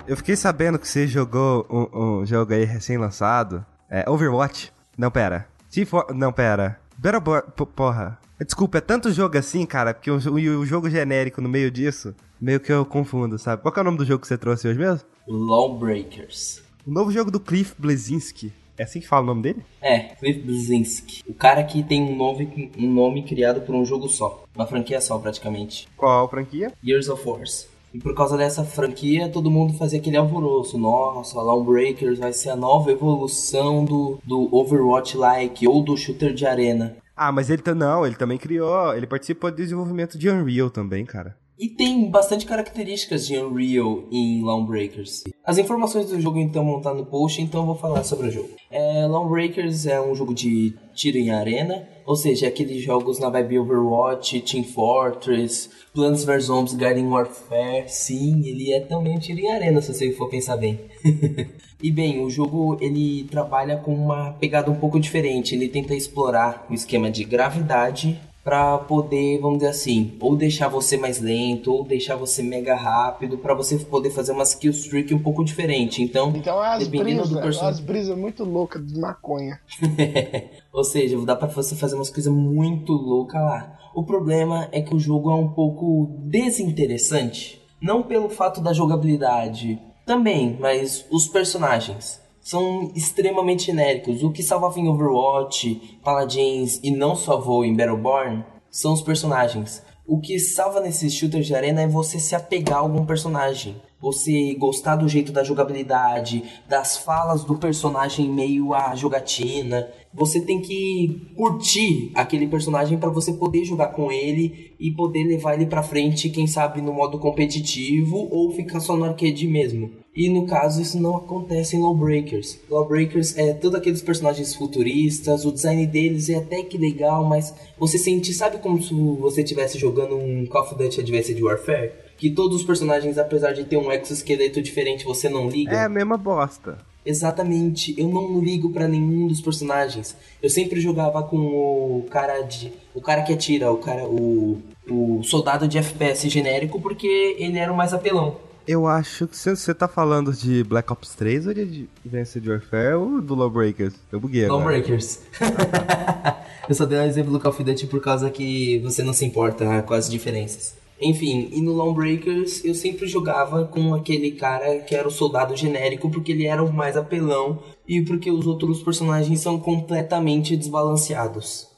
[0.08, 3.66] Eu fiquei sabendo que você jogou um, um jogo aí recém-lançado.
[3.90, 4.72] É Overwatch.
[4.96, 5.48] Não, pera.
[5.68, 6.06] Se for...
[6.14, 6.78] Não, pera.
[6.96, 7.42] Battleborn...
[7.74, 8.16] Porra.
[8.38, 12.14] Desculpa, é tanto jogo assim, cara, porque o, o, o, jogo genérico no meio disso,
[12.40, 13.62] meio que eu confundo, sabe?
[13.62, 15.00] Qual é o nome do jogo que você trouxe hoje mesmo?
[15.26, 16.62] Lawbreakers.
[16.86, 18.52] O novo jogo do Cliff Blazinski.
[18.78, 19.64] É assim que fala o nome dele?
[19.80, 21.24] É, Cliff Blazinski.
[21.26, 24.44] O cara que tem um nome, um nome criado por um jogo só.
[24.54, 25.88] Uma franquia só, praticamente.
[25.96, 26.72] Qual franquia?
[26.84, 27.66] Years of Force.
[27.94, 30.76] E por causa dessa franquia, todo mundo fazia aquele alvoroço.
[30.76, 36.96] Nossa, Lawbreakers vai ser a nova evolução do, do Overwatch-like ou do shooter de arena.
[37.16, 41.34] Ah, mas ele não, ele também criou, ele participou do desenvolvimento de Unreal também, cara.
[41.58, 45.24] E tem bastante características de Unreal em Lawbreakers.
[45.42, 48.30] As informações do jogo então vão estar no post, então eu vou falar sobre o
[48.30, 48.50] jogo.
[48.70, 53.60] É, Lawbreakers é um jogo de tiro em arena, ou seja, aqueles jogos na vibe
[53.60, 57.84] Overwatch, Team Fortress, Plants vs Zombies, Garden Warfare.
[57.88, 60.78] Sim, ele é também um tiro em arena, se você for pensar bem.
[61.82, 65.54] e bem, o jogo ele trabalha com uma pegada um pouco diferente.
[65.54, 70.96] Ele tenta explorar o esquema de gravidade para poder, vamos dizer assim, ou deixar você
[70.96, 75.18] mais lento, ou deixar você mega rápido, para você poder fazer uma skill streak um
[75.18, 76.00] pouco diferente.
[76.00, 77.66] Então, então é as brisas, do person...
[77.66, 79.60] as brisas muito loucas de maconha.
[80.72, 83.78] ou seja, dá para você fazer umas coisas muito loucas lá.
[83.92, 89.76] O problema é que o jogo é um pouco desinteressante, não pelo fato da jogabilidade,
[90.06, 94.22] também, mas os personagens são extremamente genéricos.
[94.22, 99.82] O que salvava em Overwatch, Paladins e não salvou em Battleborn são os personagens.
[100.06, 103.74] O que salva nesses shooters de arena é você se apegar a algum personagem.
[104.00, 109.88] Você gostar do jeito da jogabilidade, das falas do personagem meio a jogatina.
[110.14, 115.54] Você tem que curtir aquele personagem para você poder jogar com ele e poder levar
[115.54, 120.05] ele para frente, quem sabe no modo competitivo ou ficar só no arcade mesmo.
[120.16, 122.58] E no caso, isso não acontece em Lawbreakers.
[122.70, 127.98] Lawbreakers é todos aqueles personagens futuristas, o design deles é até que legal, mas você
[127.98, 131.92] sente, sabe como se você estivesse jogando um Call of Duty Advanced Warfare?
[132.16, 135.76] Que todos os personagens, apesar de ter um exoesqueleto diferente, você não liga?
[135.76, 136.78] É a mesma bosta.
[137.04, 140.16] Exatamente, eu não ligo para nenhum dos personagens.
[140.42, 142.72] Eu sempre jogava com o cara de.
[142.94, 144.04] O cara que atira, o cara.
[144.06, 148.36] O, o soldado de FPS genérico, porque ele era o mais apelão.
[148.66, 153.20] Eu acho que você tá falando de Black Ops 3 ou de Advanced Warfare ou
[153.20, 153.94] do Lawbreakers?
[154.10, 154.64] Eu buguei agora.
[154.64, 155.20] Lawbreakers.
[156.68, 159.24] eu só dei um exemplo do Call of Duty por causa que você não se
[159.24, 160.74] importa com as diferenças.
[161.00, 166.10] Enfim, e no Lawbreakers eu sempre jogava com aquele cara que era o soldado genérico
[166.10, 171.68] porque ele era o mais apelão e porque os outros personagens são completamente desbalanceados.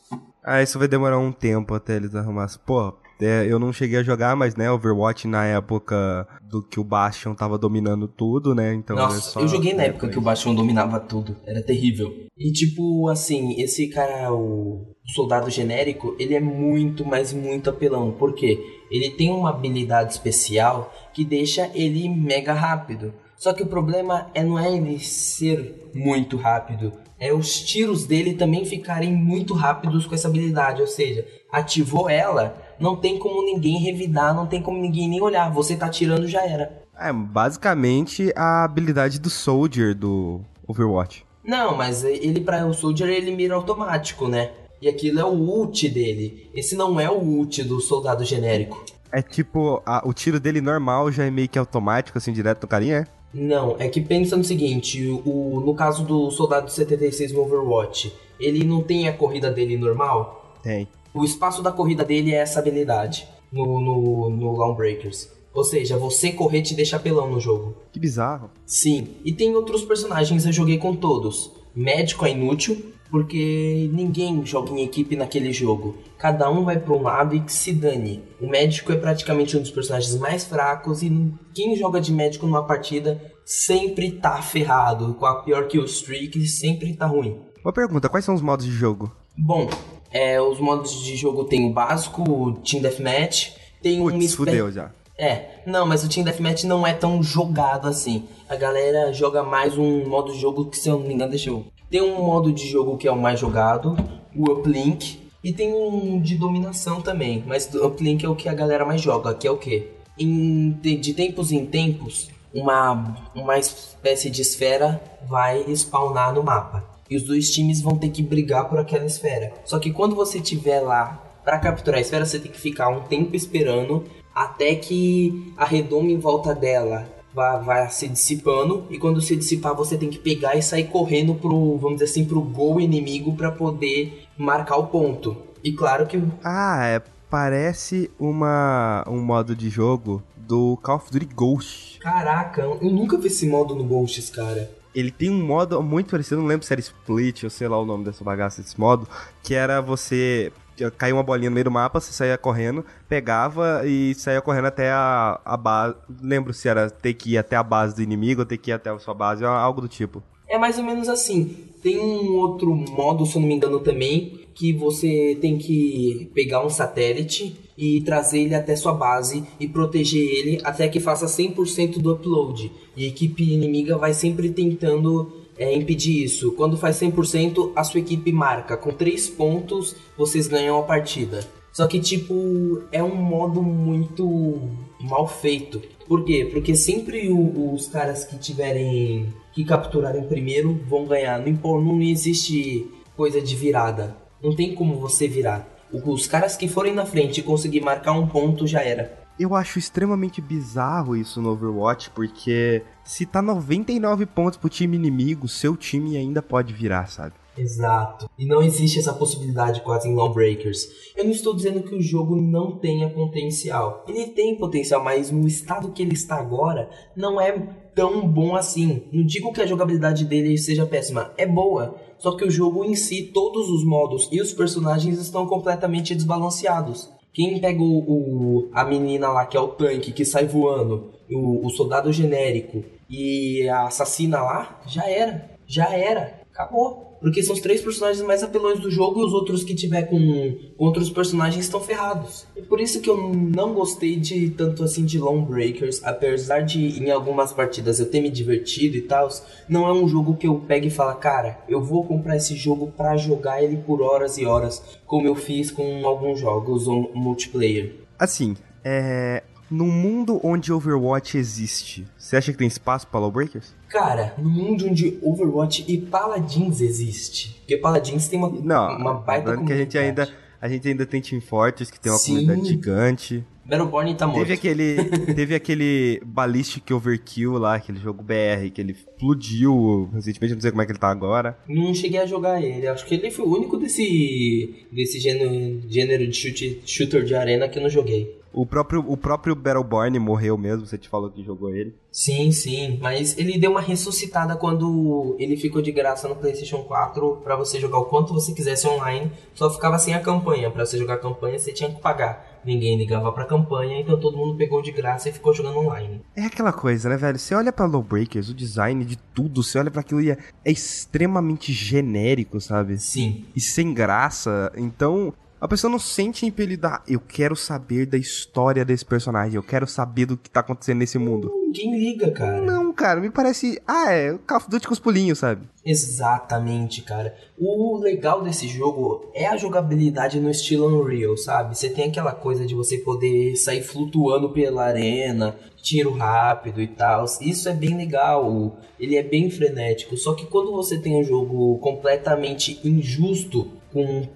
[0.42, 2.60] Ah, isso vai demorar um tempo até eles arrumassem.
[2.64, 6.84] Pô, é, eu não cheguei a jogar, mas, né, Overwatch na época do que o
[6.84, 8.74] Bastion tava dominando tudo, né?
[8.74, 11.36] Então Nossa, eu joguei na época que o Bastion dominava tudo.
[11.44, 12.12] Era terrível.
[12.36, 18.12] E, tipo, assim, esse cara, o soldado genérico, ele é muito, mas muito apelão.
[18.12, 18.58] Por quê?
[18.90, 23.12] Ele tem uma habilidade especial que deixa ele mega rápido.
[23.36, 28.34] Só que o problema é não é ele ser muito rápido, é os tiros dele
[28.34, 30.80] também ficarem muito rápidos com essa habilidade.
[30.80, 35.52] Ou seja, ativou ela, não tem como ninguém revidar, não tem como ninguém nem olhar.
[35.52, 36.82] Você tá tirando, já era.
[36.98, 41.24] É, basicamente a habilidade do Soldier do Overwatch.
[41.44, 44.50] Não, mas ele para o Soldier ele mira automático, né?
[44.80, 46.50] E aquilo é o ult dele.
[46.54, 48.84] Esse não é o ult do soldado genérico.
[49.10, 52.68] É tipo, a, o tiro dele normal já é meio que automático, assim, direto no
[52.68, 53.04] carinha, é?
[53.32, 58.64] Não, é que pensa no seguinte, o, no caso do soldado 76 no Overwatch, ele
[58.64, 60.56] não tem a corrida dele normal?
[60.62, 60.88] Tem.
[61.14, 65.30] O espaço da corrida dele é essa habilidade no, no, no Lawbreakers.
[65.54, 67.76] Ou seja, você correr te deixa pelão no jogo.
[67.92, 68.50] Que bizarro.
[68.64, 71.50] Sim, e tem outros personagens, eu joguei com todos.
[71.74, 75.96] Médico é inútil, porque ninguém joga em equipe naquele jogo.
[76.18, 78.22] Cada um vai para um lado e que se dane.
[78.40, 82.66] O médico é praticamente um dos personagens mais fracos e quem joga de médico numa
[82.66, 85.14] partida sempre tá ferrado.
[85.14, 87.40] Com a pior kill streak, sempre tá ruim.
[87.64, 89.10] Uma pergunta, quais são os modos de jogo?
[89.36, 89.68] Bom,
[90.10, 94.10] é, os modos de jogo tem o básico, o Team Deathmatch, tem um...
[94.10, 94.90] Putz, fudeu já.
[95.16, 98.24] É, não, mas o Team Deathmatch não é tão jogado assim.
[98.48, 101.50] A galera joga mais um modo de jogo que, se eu não me engano, deixa
[101.50, 101.66] eu...
[101.90, 103.96] Tem um modo de jogo que é o mais jogado,
[104.36, 108.54] o Uplink, e tem um de dominação também, mas o Uplink é o que a
[108.54, 109.88] galera mais joga, que é o quê?
[110.18, 116.84] Em, de tempos em tempos, uma, uma espécie de esfera vai spawnar no mapa.
[117.10, 119.52] E os dois times vão ter que brigar por aquela esfera.
[119.64, 123.00] Só que quando você estiver lá para capturar a esfera, você tem que ficar um
[123.00, 128.84] tempo esperando até que a redoma em volta dela vai, vai se dissipando.
[128.90, 132.24] E quando se dissipar, você tem que pegar e sair correndo pro, vamos dizer assim,
[132.24, 135.36] pro gol inimigo para poder marcar o ponto.
[135.64, 136.22] E claro que.
[136.44, 137.02] Ah, é.
[137.30, 141.98] Parece uma, um modo de jogo do Call of Duty Ghost.
[141.98, 146.40] Caraca, eu nunca vi esse modo no Ghosts, cara ele tem um modo muito parecido,
[146.40, 149.08] não lembro se era Split ou sei lá o nome dessa bagaça desse modo,
[149.42, 150.52] que era você
[150.96, 154.90] cair uma bolinha no meio do mapa, você saía correndo, pegava e saía correndo até
[154.90, 155.96] a, a base.
[156.20, 158.74] Lembro se era ter que ir até a base do inimigo ou ter que ir
[158.74, 160.22] até a sua base, algo do tipo.
[160.46, 161.67] É mais ou menos assim.
[161.82, 166.64] Tem um outro modo, se eu não me engano, também, que você tem que pegar
[166.64, 171.98] um satélite e trazer ele até sua base e proteger ele até que faça 100%
[171.98, 172.72] do upload.
[172.96, 176.52] E a equipe inimiga vai sempre tentando é, impedir isso.
[176.52, 178.76] Quando faz 100%, a sua equipe marca.
[178.76, 181.46] Com 3 pontos, vocês ganham a partida.
[181.72, 184.58] Só que, tipo, é um modo muito
[185.00, 185.80] mal feito.
[186.08, 186.48] Por quê?
[186.50, 191.36] Porque sempre o, os caras que tiverem que capturarem primeiro vão ganhar.
[191.40, 194.16] Não, não existe coisa de virada.
[194.40, 195.66] Não tem como você virar.
[195.92, 199.18] Os caras que forem na frente e conseguir marcar um ponto já era.
[199.36, 205.48] Eu acho extremamente bizarro isso no Overwatch, porque se tá 99 pontos pro time inimigo,
[205.48, 207.34] seu time ainda pode virar, sabe?
[207.58, 208.30] Exato.
[208.38, 210.88] E não existe essa possibilidade quase em Lawbreakers.
[211.16, 214.04] Eu não estou dizendo que o jogo não tenha potencial.
[214.06, 219.02] Ele tem potencial, mas no estado que ele está agora, não é tão bom assim.
[219.12, 221.96] Não digo que a jogabilidade dele seja péssima, é boa.
[222.16, 227.10] Só que o jogo em si, todos os modos e os personagens estão completamente desbalanceados.
[227.32, 231.66] Quem pega o, o a menina lá que é o tanque que sai voando, o,
[231.66, 235.50] o soldado genérico e a assassina lá, já era.
[235.66, 236.40] Já era.
[236.52, 237.07] Acabou.
[237.20, 240.56] Porque são os três personagens mais apelões do jogo e os outros que tiver com,
[240.76, 242.46] outros personagens estão ferrados.
[242.56, 247.02] E por isso que eu não gostei de tanto assim de Long Breakers, apesar de
[247.02, 249.28] em algumas partidas eu ter me divertido e tal,
[249.68, 252.92] não é um jogo que eu pego e falo, cara, eu vou comprar esse jogo
[252.96, 257.94] para jogar ele por horas e horas, como eu fiz com alguns jogos multiplayer.
[258.18, 263.74] Assim, é, no mundo onde Overwatch existe, você acha que tem espaço para Lawbreakers?
[263.88, 267.56] Cara, no mundo onde Overwatch e Paladins existe.
[267.60, 269.66] Porque Paladins tem uma, Não, uma baita comunidade.
[269.66, 270.28] que a gente ainda
[270.60, 272.32] a gente ainda tem Team Fortress, que tem uma Sim.
[272.46, 273.46] comunidade gigante.
[273.68, 274.46] Battleborn tá morto.
[274.46, 275.04] Teve aquele,
[275.34, 280.80] teve aquele Ballistic Overkill lá, aquele jogo BR, que ele explodiu recentemente, não sei como
[280.80, 281.58] é que ele tá agora.
[281.68, 286.26] Não cheguei a jogar ele, acho que ele foi o único desse, desse gênero, gênero
[286.26, 288.38] de shooter de arena que eu não joguei.
[288.50, 291.94] O próprio, o próprio Battleborn morreu mesmo, você te falou que jogou ele.
[292.10, 297.42] Sim, sim, mas ele deu uma ressuscitada quando ele ficou de graça no PlayStation 4
[297.44, 300.70] para você jogar o quanto você quisesse online, só ficava sem a campanha.
[300.70, 302.47] Para você jogar a campanha, você tinha que pagar.
[302.64, 306.20] Ninguém ligava pra campanha, então todo mundo pegou de graça e ficou jogando online.
[306.36, 307.38] É aquela coisa, né, velho?
[307.38, 310.70] Você olha pra Lawbreakers, o design de tudo, você olha para aquilo e é, é
[310.70, 312.98] extremamente genérico, sabe?
[312.98, 313.44] Sim.
[313.54, 314.72] E sem graça.
[314.76, 319.62] Então, a pessoa não sente impelida, ah, eu quero saber da história desse personagem, eu
[319.62, 321.52] quero saber do que tá acontecendo nesse mundo.
[321.66, 322.60] Ninguém liga, cara.
[322.60, 325.66] Não, cara, me parece, ah, é, o Call of Duty com os pulinhos, sabe?
[325.84, 327.34] Exatamente, cara.
[327.58, 331.76] O legal desse jogo é a jogabilidade no estilo Unreal, sabe?
[331.76, 335.56] Você tem aquela coisa de você poder sair flutuando pela arena,
[335.88, 337.24] tiro rápido e tal.
[337.40, 338.76] Isso é bem legal.
[339.00, 340.16] Ele é bem frenético.
[340.16, 344.28] Só que quando você tem um jogo completamente injusto com,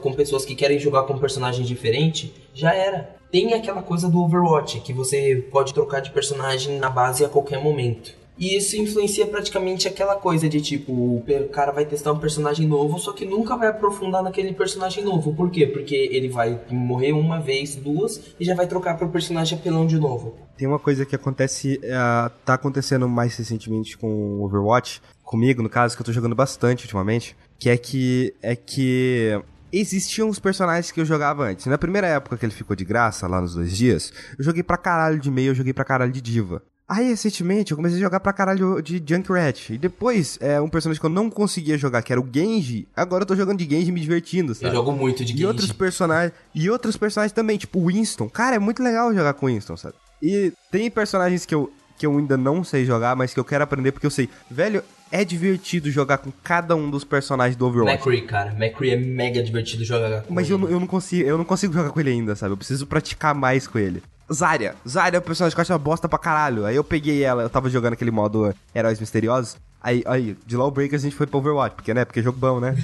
[0.00, 3.16] com pessoas que querem jogar com personagem diferente, já era.
[3.30, 7.58] Tem aquela coisa do Overwatch, que você pode trocar de personagem na base a qualquer
[7.62, 8.21] momento.
[8.38, 12.98] E isso influencia praticamente aquela coisa de tipo, o cara vai testar um personagem novo,
[12.98, 15.34] só que nunca vai aprofundar naquele personagem novo.
[15.34, 15.66] Por quê?
[15.66, 19.98] Porque ele vai morrer uma vez, duas, e já vai trocar pro personagem apelão de
[19.98, 20.36] novo.
[20.56, 25.96] Tem uma coisa que acontece, uh, tá acontecendo mais recentemente com Overwatch, comigo, no caso,
[25.96, 29.40] que eu tô jogando bastante ultimamente, que é que é que
[29.72, 31.66] existiam os personagens que eu jogava antes.
[31.66, 34.76] Na primeira época que ele ficou de graça, lá nos dois dias, eu joguei pra
[34.76, 36.62] caralho de meio, eu joguei pra caralho de diva.
[36.88, 39.70] Aí, recentemente, eu comecei a jogar pra caralho de Junkrat.
[39.70, 42.86] E depois, é um personagem que eu não conseguia jogar, que era o Genji.
[42.94, 44.66] Agora eu tô jogando de Genji me divertindo, sabe?
[44.66, 45.42] Eu jogo muito de Genji.
[45.42, 48.28] E outros personagens, e outros personagens também, tipo Winston.
[48.28, 49.94] Cara, é muito legal jogar com Winston, sabe?
[50.20, 53.64] E tem personagens que eu, que eu ainda não sei jogar, mas que eu quero
[53.64, 54.28] aprender porque eu sei.
[54.50, 54.82] Velho,
[55.12, 57.96] é divertido jogar com cada um dos personagens do Overwatch.
[57.96, 58.50] McCree, cara.
[58.52, 60.58] McCree é mega divertido jogar com Mas ele.
[60.58, 62.54] Mas eu, eu, não consigo, eu não consigo jogar com ele ainda, sabe?
[62.54, 64.02] Eu preciso praticar mais com ele.
[64.32, 64.74] Zarya.
[64.88, 66.64] Zarya é o personagem que eu acho uma bosta pra caralho.
[66.64, 69.58] Aí eu peguei ela, eu tava jogando aquele modo Heróis Misteriosos.
[69.82, 72.04] Aí, aí, de Lawbreakers a gente foi pro Overwatch, porque, né?
[72.04, 72.74] Porque é jogo bom, né?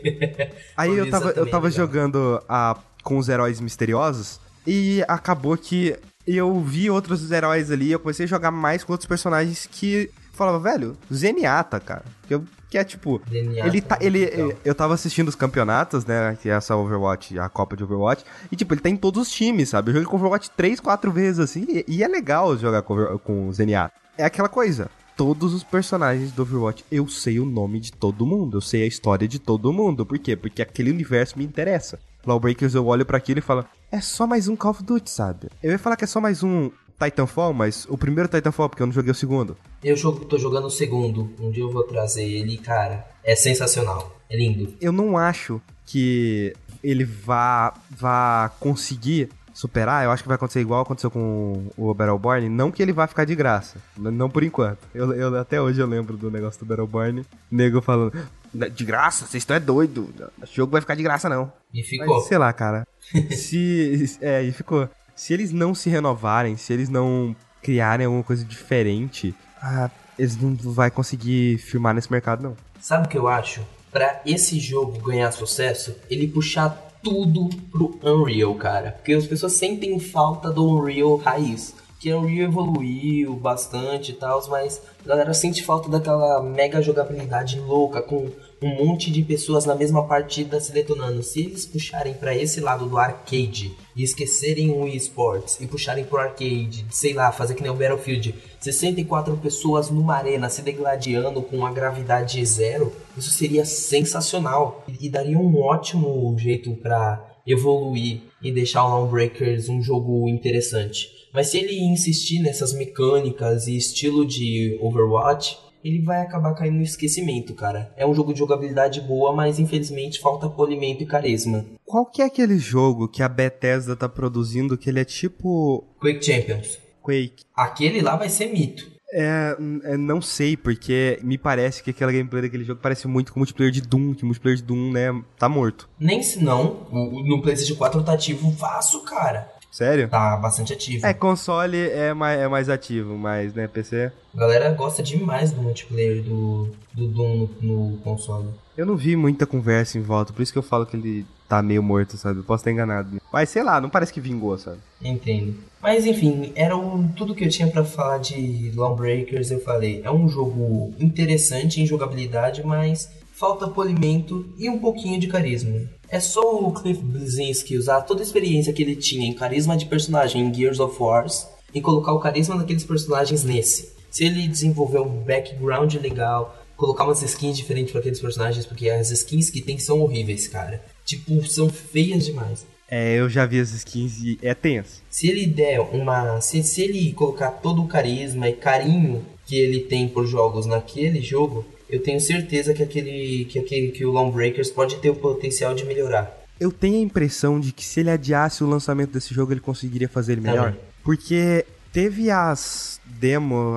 [0.76, 5.96] aí eu tava, eu tava jogando a, com os heróis misteriosos e acabou que
[6.26, 10.08] eu vi outros heróis ali, eu comecei a jogar mais com outros personagens que
[10.40, 12.04] falava, velho, Zenyatta, cara.
[12.26, 13.20] Que, eu, que é tipo.
[13.30, 13.98] Zenyatta, ele tá.
[14.00, 14.52] Ele, então.
[14.64, 16.36] eu tava assistindo os campeonatos, né?
[16.40, 18.24] Que é essa Overwatch, a Copa de Overwatch.
[18.50, 19.90] E, tipo, ele tá em todos os times, sabe?
[19.90, 21.66] Eu joguei com Overwatch 3, 4 vezes, assim.
[21.68, 23.94] E, e é legal jogar com, com o Zenyatta.
[24.16, 28.56] É aquela coisa todos os personagens do Overwatch, eu sei o nome de todo mundo,
[28.56, 30.06] eu sei a história de todo mundo.
[30.06, 30.34] Por quê?
[30.34, 31.98] Porque aquele universo me interessa.
[32.26, 35.48] Lawbreakers eu olho para aquilo e falo, é só mais um Call of Duty, sabe?
[35.62, 36.70] Eu ia falar que é só mais um
[37.02, 39.56] Titanfall, mas o primeiro Titanfall, porque eu não joguei o segundo.
[39.82, 41.30] Eu jogo, tô jogando o segundo.
[41.40, 43.06] Um dia eu vou trazer ele, cara.
[43.24, 44.16] É sensacional.
[44.28, 44.74] É lindo.
[44.80, 50.80] Eu não acho que ele vá, vá conseguir superar, eu acho que vai acontecer igual
[50.80, 54.78] aconteceu com o Battleborn, não que ele vá ficar de graça, não por enquanto.
[54.94, 58.12] Eu, eu até hoje eu lembro do negócio do Battleborn, nego falando,
[58.52, 60.08] de graça, vocês estão é doido,
[60.40, 61.52] o jogo vai ficar de graça não.
[61.74, 62.16] E ficou.
[62.16, 62.86] Mas, sei lá, cara.
[63.30, 64.88] se é, e ficou.
[65.20, 70.54] Se eles não se renovarem, se eles não criarem alguma coisa diferente, ah, eles não
[70.54, 72.56] vão conseguir firmar nesse mercado não.
[72.80, 73.60] Sabe o que eu acho?
[73.92, 76.70] Para esse jogo ganhar sucesso, ele puxar
[77.02, 78.92] tudo pro Unreal, cara.
[78.92, 81.74] Porque as pessoas sentem falta do Unreal raiz.
[81.98, 87.60] Que o Unreal evoluiu bastante e tal, mas a galera sente falta daquela mega jogabilidade
[87.60, 88.30] louca, com
[88.62, 91.22] um monte de pessoas na mesma partida se detonando.
[91.22, 96.18] Se eles puxarem para esse lado do arcade e esquecerem o esports e puxarem pro
[96.18, 101.56] arcade, sei lá, fazer que nem o Battlefield, 64 pessoas numa arena se degladiando com
[101.56, 108.84] uma gravidade zero, isso seria sensacional e daria um ótimo jeito para evoluir e deixar
[108.84, 111.08] o Lawbreakers um jogo interessante.
[111.32, 116.82] Mas se ele insistir nessas mecânicas e estilo de Overwatch, ele vai acabar caindo no
[116.82, 117.92] esquecimento, cara.
[117.96, 121.64] É um jogo de jogabilidade boa, mas infelizmente falta polimento e carisma.
[121.84, 126.24] Qual que é aquele jogo que a Bethesda tá produzindo que ele é tipo Quake
[126.24, 126.78] Champions?
[127.02, 127.44] Quake.
[127.54, 128.90] Aquele lá vai ser mito.
[129.12, 133.38] É, é, não sei, porque me parece que aquela gameplay daquele jogo parece muito com
[133.38, 135.88] o multiplayer de Doom, que o multiplayer de Doom, né, tá morto.
[135.98, 139.50] Nem se não, no PlayStation 4 tá ativo fácil, cara.
[139.70, 140.08] Sério?
[140.08, 141.06] Tá bastante ativo.
[141.06, 144.10] É, console é mais, é mais ativo, mas, né, PC...
[144.34, 148.48] A galera gosta demais do multiplayer do, do Doom no, no console.
[148.76, 151.60] Eu não vi muita conversa em volta, por isso que eu falo que ele tá
[151.62, 152.40] meio morto, sabe?
[152.40, 153.20] Eu posso estar enganado.
[153.32, 154.78] Mas sei lá, não parece que vingou, sabe?
[155.02, 155.56] Entendo.
[155.82, 160.00] Mas enfim, era um, tudo que eu tinha para falar de Lawbreakers, eu falei.
[160.04, 165.80] É um jogo interessante em jogabilidade, mas falta polimento e um pouquinho de carisma.
[166.10, 169.86] É só o Cliff Bleszinski usar toda a experiência que ele tinha em carisma de
[169.86, 173.92] personagem em Gears of Wars e colocar o carisma daqueles personagens nesse.
[174.10, 179.12] Se ele desenvolver um background legal, colocar umas skins diferentes para aqueles personagens, porque as
[179.12, 180.82] skins que tem são horríveis, cara.
[181.04, 182.66] Tipo, são feias demais.
[182.90, 185.00] É, eu já vi as skins e é tenso.
[185.08, 186.40] Se ele der uma.
[186.40, 191.22] Se, se ele colocar todo o carisma e carinho que ele tem por jogos naquele
[191.22, 193.44] jogo, eu tenho certeza que aquele.
[193.46, 196.38] que, aquele, que o Lawbreakers pode ter o potencial de melhorar.
[196.58, 200.08] Eu tenho a impressão de que se ele adiasse o lançamento desse jogo, ele conseguiria
[200.08, 200.72] fazer ele melhor.
[200.72, 200.80] Também.
[201.02, 203.74] Porque teve as demos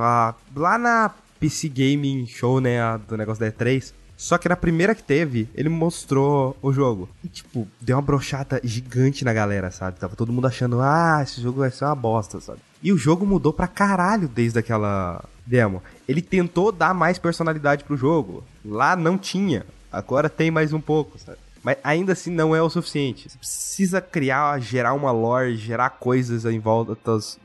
[0.56, 3.94] lá na PC Gaming Show, né, do negócio da E3
[4.24, 7.10] só que na primeira que teve, ele mostrou o jogo.
[7.22, 10.00] E, tipo, deu uma brochada gigante na galera, sabe?
[10.00, 12.60] Tava todo mundo achando, ah, esse jogo vai ser uma bosta, sabe?
[12.82, 15.84] E o jogo mudou pra caralho desde aquela demo.
[16.08, 18.46] Ele tentou dar mais personalidade pro jogo.
[18.64, 19.66] Lá não tinha.
[19.92, 21.38] Agora tem mais um pouco, sabe?
[21.62, 23.30] Mas ainda assim não é o suficiente.
[23.30, 26.98] Você precisa criar, gerar uma lore, gerar coisas em volta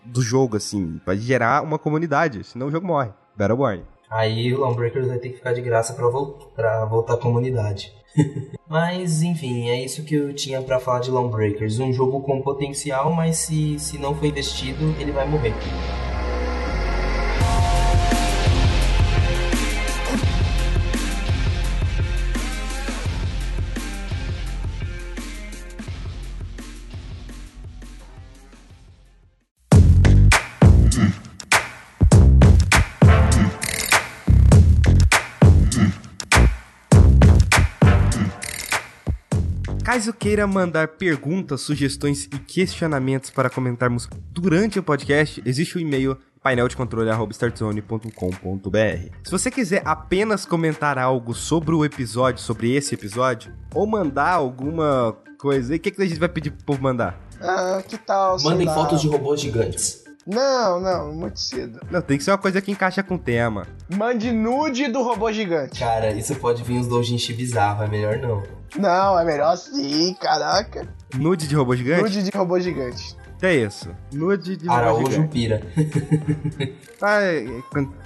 [0.05, 2.45] do jogo, assim, para gerar uma comunidade.
[2.45, 3.11] Senão o jogo morre.
[3.37, 3.83] Battleborn.
[4.11, 6.39] Aí o Lawbreakers vai ter que ficar de graça para vol
[6.89, 7.93] voltar à comunidade.
[8.69, 11.79] mas enfim, é isso que eu tinha para falar de Lawbreakers.
[11.79, 15.53] Um jogo com potencial, mas se, se não for investido, ele vai morrer.
[39.89, 46.15] Caso queira mandar perguntas, sugestões e questionamentos para comentarmos durante o podcast, existe o e-mail
[46.43, 49.13] paineldecontrole.startzone.com.br.
[49.25, 55.17] Se você quiser apenas comentar algo sobre o episódio, sobre esse episódio, ou mandar alguma
[55.39, 57.19] coisa, o que, que a gente vai pedir pro povo mandar?
[57.41, 58.37] Ah, que tal?
[58.43, 60.05] Mandem fotos de robôs gigantes.
[60.29, 61.81] Não, não, muito cedo.
[61.91, 63.67] Não, tem que ser uma coisa que encaixa com o tema.
[63.89, 65.81] Mande nude do robô gigante.
[65.81, 68.43] Cara, isso pode vir uns doujinshi bizarro, é melhor não.
[68.77, 70.87] Não, é melhor sim, caraca.
[71.17, 72.03] Nude de robô gigante?
[72.03, 73.17] Nude de robô gigante.
[73.39, 73.89] Que é isso?
[74.13, 75.31] Nude de Araújo robô gigante.
[75.31, 75.63] pira.
[77.01, 77.21] ah,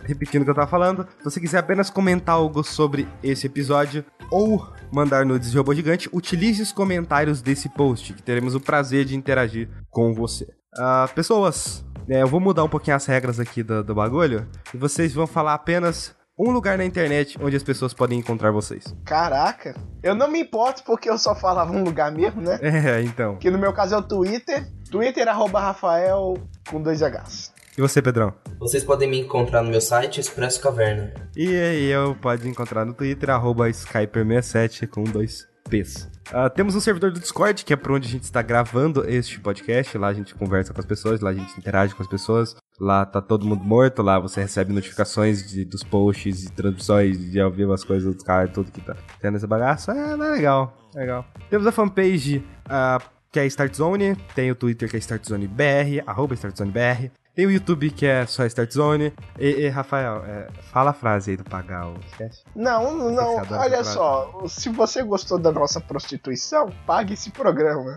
[0.05, 4.05] repetindo o que eu tava falando, se você quiser apenas comentar algo sobre esse episódio
[4.31, 9.05] ou mandar nudes de robô gigante, utilize os comentários desse post, que teremos o prazer
[9.05, 10.45] de interagir com você.
[10.75, 14.47] Uh, pessoas, é, eu vou mudar um pouquinho as regras aqui do, do bagulho.
[14.73, 18.95] E vocês vão falar apenas um lugar na internet onde as pessoas podem encontrar vocês.
[19.05, 22.59] Caraca, eu não me importo porque eu só falava um lugar mesmo, né?
[22.63, 23.37] É, então.
[23.37, 24.67] Que no meu caso é o Twitter.
[24.91, 26.35] Twitter arroba Rafael
[26.69, 27.53] com dois Hs.
[27.77, 28.35] E você, Pedrão?
[28.59, 31.13] Vocês podem me encontrar no meu site Expresso Caverna.
[31.35, 36.12] E aí, eu pode encontrar no Twitter, arroba Skyper67 com dois FPs.
[36.33, 39.39] Uh, temos um servidor do Discord, que é por onde a gente está gravando este
[39.39, 39.99] podcast.
[39.99, 42.57] Lá a gente conversa com as pessoas, lá a gente interage com as pessoas.
[42.81, 47.39] Lá tá todo mundo morto, lá você recebe notificações de, dos posts e transmissões de
[47.39, 49.93] ao vivo as coisas dos caras, tudo que tá tendo essa bagaça.
[49.93, 51.27] É, é legal, é legal.
[51.51, 55.47] Temos a fanpage uh, que é Start Zone, tem o Twitter que é Start Zone
[55.47, 57.11] BR, arroba Start Zone BR.
[57.35, 59.13] Tem o YouTube que é só Start Zone.
[59.39, 62.43] E, e Rafael, é, fala a frase aí do Pagal, esquece?
[62.55, 64.45] Não, não, olha só.
[64.49, 67.97] Se você gostou da nossa prostituição, pague esse programa.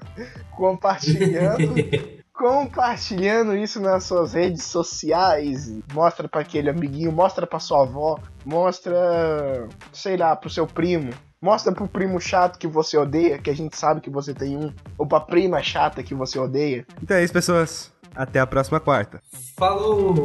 [0.51, 1.75] Compartilhando.
[2.35, 5.73] compartilhando isso nas suas redes sociais.
[5.93, 11.11] Mostra para aquele amiguinho, mostra para sua avó, mostra, sei lá, pro seu primo.
[11.41, 14.73] Mostra pro primo chato que você odeia, que a gente sabe que você tem um.
[14.97, 16.85] Ou pra prima chata que você odeia.
[17.01, 17.91] Então é isso, pessoas.
[18.15, 19.21] Até a próxima quarta.
[19.57, 20.23] Falou!